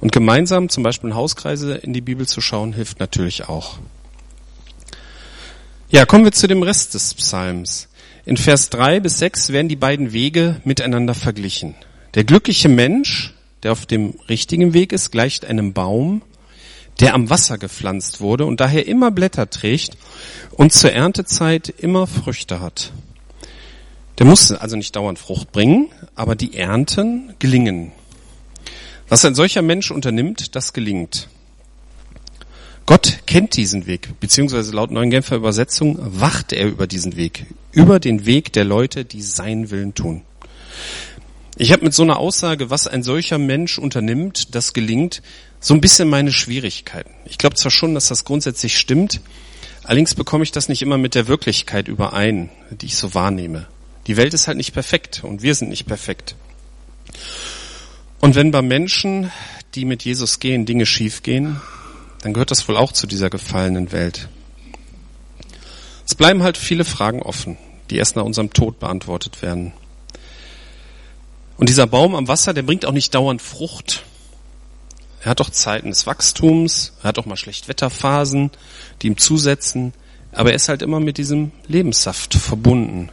Und 0.00 0.12
gemeinsam 0.12 0.70
zum 0.70 0.82
Beispiel 0.82 1.10
in 1.10 1.16
Hauskreise 1.16 1.74
in 1.74 1.92
die 1.92 2.00
Bibel 2.00 2.26
zu 2.26 2.40
schauen, 2.40 2.72
hilft 2.72 2.98
natürlich 3.00 3.50
auch. 3.50 3.78
Ja, 5.90 6.06
kommen 6.06 6.24
wir 6.24 6.32
zu 6.32 6.46
dem 6.46 6.62
Rest 6.62 6.94
des 6.94 7.12
Psalms. 7.12 7.88
In 8.24 8.38
Vers 8.38 8.70
3 8.70 9.00
bis 9.00 9.18
6 9.18 9.50
werden 9.50 9.68
die 9.68 9.76
beiden 9.76 10.14
Wege 10.14 10.62
miteinander 10.64 11.14
verglichen. 11.14 11.74
Der 12.14 12.24
glückliche 12.24 12.70
Mensch 12.70 13.34
der 13.62 13.72
auf 13.72 13.86
dem 13.86 14.14
richtigen 14.28 14.72
Weg 14.72 14.92
ist, 14.92 15.10
gleicht 15.10 15.44
einem 15.44 15.72
Baum, 15.72 16.22
der 17.00 17.14
am 17.14 17.30
Wasser 17.30 17.58
gepflanzt 17.58 18.20
wurde 18.20 18.44
und 18.46 18.60
daher 18.60 18.86
immer 18.86 19.10
Blätter 19.10 19.48
trägt 19.48 19.96
und 20.52 20.72
zur 20.72 20.92
Erntezeit 20.92 21.68
immer 21.68 22.06
Früchte 22.06 22.60
hat. 22.60 22.92
Der 24.20 24.26
muss 24.26 24.52
also 24.52 24.76
nicht 24.76 24.94
dauernd 24.94 25.18
Frucht 25.18 25.50
bringen, 25.50 25.88
aber 26.14 26.36
die 26.36 26.54
Ernten 26.54 27.34
gelingen. 27.38 27.90
Was 29.08 29.24
ein 29.24 29.34
solcher 29.34 29.62
Mensch 29.62 29.90
unternimmt, 29.90 30.54
das 30.54 30.74
gelingt. 30.74 31.30
Gott 32.84 33.20
kennt 33.24 33.56
diesen 33.56 33.86
Weg, 33.86 34.20
beziehungsweise 34.20 34.72
laut 34.72 34.90
Neuen 34.90 35.08
Genfer 35.08 35.36
Übersetzung 35.36 35.98
wacht 36.00 36.52
er 36.52 36.66
über 36.66 36.86
diesen 36.86 37.16
Weg, 37.16 37.46
über 37.72 37.98
den 37.98 38.26
Weg 38.26 38.52
der 38.52 38.64
Leute, 38.64 39.06
die 39.06 39.22
seinen 39.22 39.70
Willen 39.70 39.94
tun. 39.94 40.20
Ich 41.56 41.72
habe 41.72 41.84
mit 41.84 41.94
so 41.94 42.02
einer 42.02 42.18
Aussage, 42.18 42.68
was 42.68 42.86
ein 42.86 43.02
solcher 43.02 43.38
Mensch 43.38 43.78
unternimmt, 43.78 44.54
das 44.54 44.74
gelingt, 44.74 45.22
so 45.60 45.72
ein 45.72 45.80
bisschen 45.80 46.10
meine 46.10 46.32
Schwierigkeiten. 46.32 47.14
Ich 47.24 47.38
glaube 47.38 47.56
zwar 47.56 47.70
schon, 47.70 47.94
dass 47.94 48.08
das 48.08 48.26
grundsätzlich 48.26 48.76
stimmt, 48.76 49.22
allerdings 49.82 50.14
bekomme 50.14 50.44
ich 50.44 50.52
das 50.52 50.68
nicht 50.68 50.82
immer 50.82 50.98
mit 50.98 51.14
der 51.14 51.26
Wirklichkeit 51.26 51.88
überein, 51.88 52.50
die 52.70 52.86
ich 52.86 52.96
so 52.96 53.14
wahrnehme. 53.14 53.66
Die 54.06 54.16
Welt 54.16 54.34
ist 54.34 54.48
halt 54.48 54.56
nicht 54.56 54.72
perfekt 54.72 55.22
und 55.24 55.42
wir 55.42 55.54
sind 55.54 55.68
nicht 55.68 55.86
perfekt. 55.86 56.34
Und 58.20 58.34
wenn 58.34 58.50
bei 58.50 58.62
Menschen, 58.62 59.30
die 59.74 59.84
mit 59.84 60.04
Jesus 60.04 60.40
gehen, 60.40 60.66
Dinge 60.66 60.86
schiefgehen, 60.86 61.60
dann 62.22 62.34
gehört 62.34 62.50
das 62.50 62.68
wohl 62.68 62.76
auch 62.76 62.92
zu 62.92 63.06
dieser 63.06 63.30
gefallenen 63.30 63.92
Welt. 63.92 64.28
Es 66.06 66.14
bleiben 66.14 66.42
halt 66.42 66.56
viele 66.56 66.84
Fragen 66.84 67.22
offen, 67.22 67.56
die 67.88 67.96
erst 67.96 68.16
nach 68.16 68.24
unserem 68.24 68.52
Tod 68.52 68.78
beantwortet 68.78 69.42
werden. 69.42 69.72
Und 71.56 71.68
dieser 71.68 71.86
Baum 71.86 72.14
am 72.14 72.28
Wasser, 72.28 72.52
der 72.52 72.62
bringt 72.62 72.84
auch 72.84 72.92
nicht 72.92 73.14
dauernd 73.14 73.42
Frucht. 73.42 74.04
Er 75.22 75.30
hat 75.30 75.40
doch 75.40 75.50
Zeiten 75.50 75.90
des 75.90 76.06
Wachstums, 76.06 76.94
er 77.02 77.08
hat 77.08 77.18
auch 77.18 77.26
mal 77.26 77.36
Schlechtwetterphasen, 77.36 78.50
die 79.00 79.08
ihm 79.08 79.18
zusetzen, 79.18 79.92
aber 80.32 80.50
er 80.50 80.56
ist 80.56 80.68
halt 80.68 80.82
immer 80.82 81.00
mit 81.00 81.18
diesem 81.18 81.52
Lebenssaft 81.68 82.34
verbunden. 82.34 83.10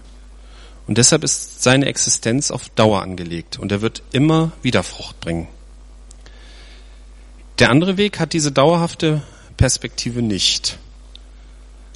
Und 0.87 0.97
deshalb 0.97 1.23
ist 1.23 1.61
seine 1.61 1.85
Existenz 1.85 2.49
auf 2.49 2.69
Dauer 2.69 3.01
angelegt 3.01 3.59
und 3.59 3.71
er 3.71 3.81
wird 3.81 4.03
immer 4.11 4.53
wieder 4.61 4.83
Frucht 4.83 5.19
bringen. 5.19 5.47
Der 7.59 7.69
andere 7.69 7.97
Weg 7.97 8.19
hat 8.19 8.33
diese 8.33 8.51
dauerhafte 8.51 9.21
Perspektive 9.57 10.21
nicht. 10.21 10.77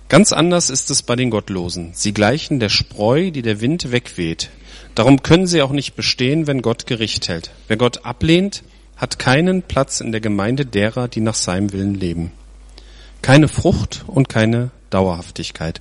Ganz 0.10 0.34
anders 0.34 0.70
ist 0.70 0.90
es 0.92 1.04
bei 1.04 1.16
den 1.16 1.30
Gottlosen. 1.30 1.92
Sie 1.94 2.14
gleichen 2.14 2.60
der 2.60 2.68
Spreu, 2.68 3.32
die 3.32 3.44
der 3.44 3.62
Wind 3.62 3.94
wegweht. 3.94 4.50
Darum 4.94 5.24
können 5.24 5.48
sie 5.48 5.62
auch 5.62 5.72
nicht 5.72 5.96
bestehen, 5.96 6.48
wenn 6.48 6.62
Gott 6.62 6.86
Gericht 6.86 7.30
hält. 7.30 7.52
Wer 7.70 7.78
Gott 7.78 8.04
ablehnt, 8.04 8.64
hat 8.98 9.20
keinen 9.20 9.64
Platz 9.64 10.02
in 10.02 10.12
der 10.12 10.20
Gemeinde 10.20 10.66
derer, 10.66 11.08
die 11.08 11.22
nach 11.22 11.36
seinem 11.36 11.72
Willen 11.72 11.96
leben. 11.96 12.34
Keine 13.22 13.48
Frucht 13.48 14.04
und 14.08 14.28
keine 14.28 14.72
Dauerhaftigkeit. 14.90 15.80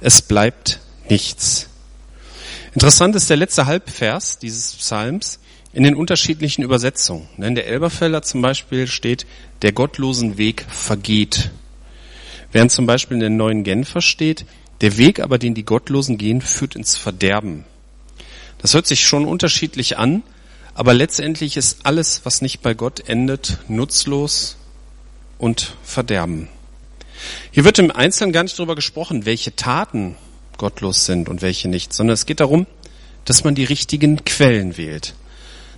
Es 0.00 0.22
bleibt 0.22 0.80
nichts. 1.08 1.67
Interessant 2.74 3.16
ist 3.16 3.30
der 3.30 3.36
letzte 3.36 3.66
Halbvers 3.66 4.38
dieses 4.38 4.74
Psalms 4.74 5.38
in 5.72 5.82
den 5.82 5.94
unterschiedlichen 5.94 6.62
Übersetzungen. 6.62 7.28
In 7.38 7.54
der 7.54 7.66
Elberfelder 7.66 8.22
zum 8.22 8.42
Beispiel 8.42 8.86
steht, 8.86 9.26
der 9.62 9.72
gottlosen 9.72 10.38
Weg 10.38 10.64
vergeht. 10.68 11.50
Während 12.52 12.72
zum 12.72 12.86
Beispiel 12.86 13.14
in 13.14 13.20
der 13.20 13.30
neuen 13.30 13.64
Genfer 13.64 14.00
steht, 14.00 14.44
der 14.80 14.96
Weg 14.96 15.20
aber, 15.20 15.38
den 15.38 15.54
die 15.54 15.64
Gottlosen 15.64 16.18
gehen, 16.18 16.40
führt 16.40 16.76
ins 16.76 16.96
Verderben. 16.96 17.64
Das 18.58 18.74
hört 18.74 18.86
sich 18.86 19.06
schon 19.06 19.24
unterschiedlich 19.24 19.98
an, 19.98 20.22
aber 20.74 20.94
letztendlich 20.94 21.56
ist 21.56 21.84
alles, 21.84 22.22
was 22.24 22.42
nicht 22.42 22.60
bei 22.60 22.74
Gott 22.74 23.08
endet, 23.08 23.58
nutzlos 23.68 24.56
und 25.38 25.74
Verderben. 25.82 26.48
Hier 27.50 27.64
wird 27.64 27.78
im 27.78 27.90
Einzelnen 27.90 28.32
gar 28.32 28.44
nicht 28.44 28.58
darüber 28.58 28.76
gesprochen, 28.76 29.26
welche 29.26 29.56
Taten 29.56 30.16
gottlos 30.58 31.06
sind 31.06 31.28
und 31.28 31.40
welche 31.40 31.68
nicht, 31.68 31.92
sondern 31.92 32.14
es 32.14 32.26
geht 32.26 32.40
darum, 32.40 32.66
dass 33.24 33.44
man 33.44 33.54
die 33.54 33.64
richtigen 33.64 34.24
Quellen 34.24 34.76
wählt. 34.76 35.14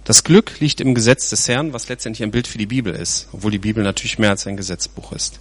Das 0.05 0.25
Glück 0.25 0.59
liegt 0.61 0.81
im 0.81 0.95
Gesetz 0.95 1.31
des 1.31 1.47
Herrn, 1.47 1.73
was 1.73 1.89
letztendlich 1.89 2.23
ein 2.23 2.31
Bild 2.31 2.49
für 2.49 2.59
die 2.59 2.67
Bibel 2.67 2.95
ist, 2.95 3.29
obwohl 3.33 3.51
die 3.51 3.59
Bibel 3.59 3.85
natürlich 3.85 4.19
mehr 4.19 4.31
als 4.31 4.47
ein 4.47 4.57
Gesetzbuch 4.57 5.13
ist. 5.13 5.39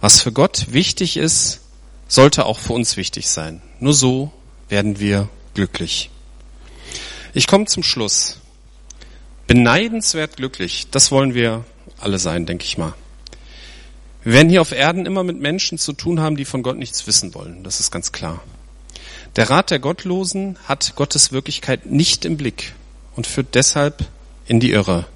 Was 0.00 0.20
für 0.20 0.32
Gott 0.32 0.72
wichtig 0.72 1.16
ist, 1.16 1.60
sollte 2.08 2.46
auch 2.46 2.58
für 2.58 2.72
uns 2.72 2.96
wichtig 2.96 3.28
sein. 3.28 3.60
Nur 3.80 3.94
so 3.94 4.32
werden 4.68 4.98
wir 4.98 5.28
glücklich. 5.54 6.10
Ich 7.34 7.46
komme 7.46 7.66
zum 7.66 7.82
Schluss. 7.82 8.40
Beneidenswert 9.46 10.36
glücklich, 10.36 10.88
das 10.90 11.10
wollen 11.10 11.34
wir 11.34 11.64
alle 11.98 12.18
sein, 12.18 12.46
denke 12.46 12.64
ich 12.64 12.78
mal. 12.78 12.94
Wir 14.24 14.32
werden 14.32 14.48
hier 14.48 14.60
auf 14.60 14.72
Erden 14.72 15.06
immer 15.06 15.22
mit 15.22 15.40
Menschen 15.40 15.78
zu 15.78 15.92
tun 15.92 16.20
haben, 16.20 16.36
die 16.36 16.44
von 16.44 16.62
Gott 16.62 16.76
nichts 16.76 17.06
wissen 17.06 17.34
wollen. 17.34 17.62
Das 17.62 17.80
ist 17.80 17.90
ganz 17.90 18.12
klar. 18.12 18.42
Der 19.36 19.50
Rat 19.50 19.70
der 19.70 19.78
Gottlosen 19.78 20.58
hat 20.66 20.94
Gottes 20.96 21.32
Wirklichkeit 21.32 21.86
nicht 21.86 22.24
im 22.24 22.36
Blick 22.36 22.74
und 23.14 23.26
führt 23.26 23.54
deshalb 23.54 24.06
in 24.46 24.60
die 24.60 24.72
Irre. 24.72 25.06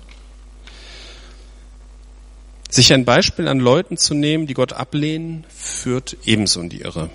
Sich 2.71 2.93
ein 2.93 3.05
Beispiel 3.05 3.49
an 3.49 3.59
Leuten 3.59 3.97
zu 3.97 4.15
nehmen, 4.15 4.47
die 4.47 4.55
Gott 4.55 4.73
ablehnen, 4.73 5.45
führt 5.49 6.17
ebenso 6.25 6.61
in 6.61 6.71
die 6.71 6.81
Irre. 6.81 7.11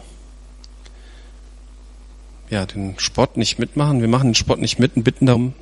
Ja, 2.49 2.65
den 2.65 2.99
Sport 2.99 3.37
nicht 3.37 3.57
mitmachen. 3.57 4.01
Wir 4.01 4.07
machen 4.07 4.29
den 4.29 4.35
Sport 4.35 4.59
nicht 4.59 4.79
mit 4.79 4.95
und 4.95 5.03
bitten 5.03 5.25
darum, 5.25 5.53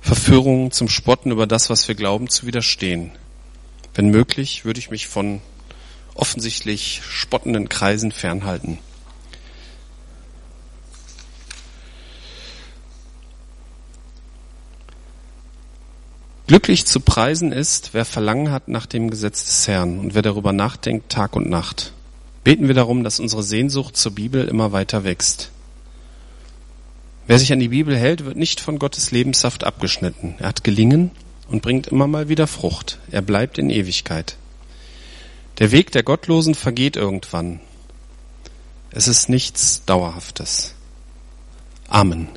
Verführungen 0.00 0.72
zum 0.72 0.88
Spotten 0.88 1.30
über 1.30 1.46
das, 1.46 1.70
was 1.70 1.86
wir 1.86 1.94
glauben, 1.94 2.28
zu 2.28 2.46
widerstehen. 2.46 3.12
Wenn 3.94 4.10
möglich, 4.10 4.64
würde 4.64 4.80
ich 4.80 4.90
mich 4.90 5.08
von 5.08 5.40
offensichtlich 6.14 7.02
spottenden 7.08 7.68
Kreisen 7.68 8.12
fernhalten. 8.12 8.78
Glücklich 16.46 16.84
zu 16.84 16.98
preisen 16.98 17.52
ist, 17.52 17.90
wer 17.94 18.04
Verlangen 18.04 18.50
hat 18.50 18.66
nach 18.66 18.86
dem 18.86 19.08
Gesetz 19.08 19.44
des 19.44 19.68
Herrn 19.68 20.00
und 20.00 20.14
wer 20.14 20.22
darüber 20.22 20.52
nachdenkt 20.52 21.08
Tag 21.08 21.36
und 21.36 21.48
Nacht. 21.48 21.92
Beten 22.42 22.66
wir 22.66 22.74
darum, 22.74 23.04
dass 23.04 23.20
unsere 23.20 23.44
Sehnsucht 23.44 23.96
zur 23.96 24.12
Bibel 24.12 24.48
immer 24.48 24.72
weiter 24.72 25.04
wächst. 25.04 25.52
Wer 27.28 27.38
sich 27.38 27.52
an 27.52 27.60
die 27.60 27.68
Bibel 27.68 27.96
hält, 27.96 28.24
wird 28.24 28.36
nicht 28.36 28.60
von 28.60 28.80
Gottes 28.80 29.12
Lebenssaft 29.12 29.62
abgeschnitten. 29.62 30.34
Er 30.38 30.48
hat 30.48 30.64
gelingen 30.64 31.12
und 31.50 31.60
bringt 31.60 31.88
immer 31.88 32.06
mal 32.06 32.30
wieder 32.30 32.46
Frucht. 32.46 32.98
Er 33.10 33.20
bleibt 33.20 33.58
in 33.58 33.68
Ewigkeit. 33.68 34.36
Der 35.58 35.72
Weg 35.72 35.92
der 35.92 36.02
Gottlosen 36.02 36.54
vergeht 36.54 36.96
irgendwann. 36.96 37.60
Es 38.90 39.08
ist 39.08 39.28
nichts 39.28 39.84
Dauerhaftes. 39.84 40.74
Amen. 41.88 42.30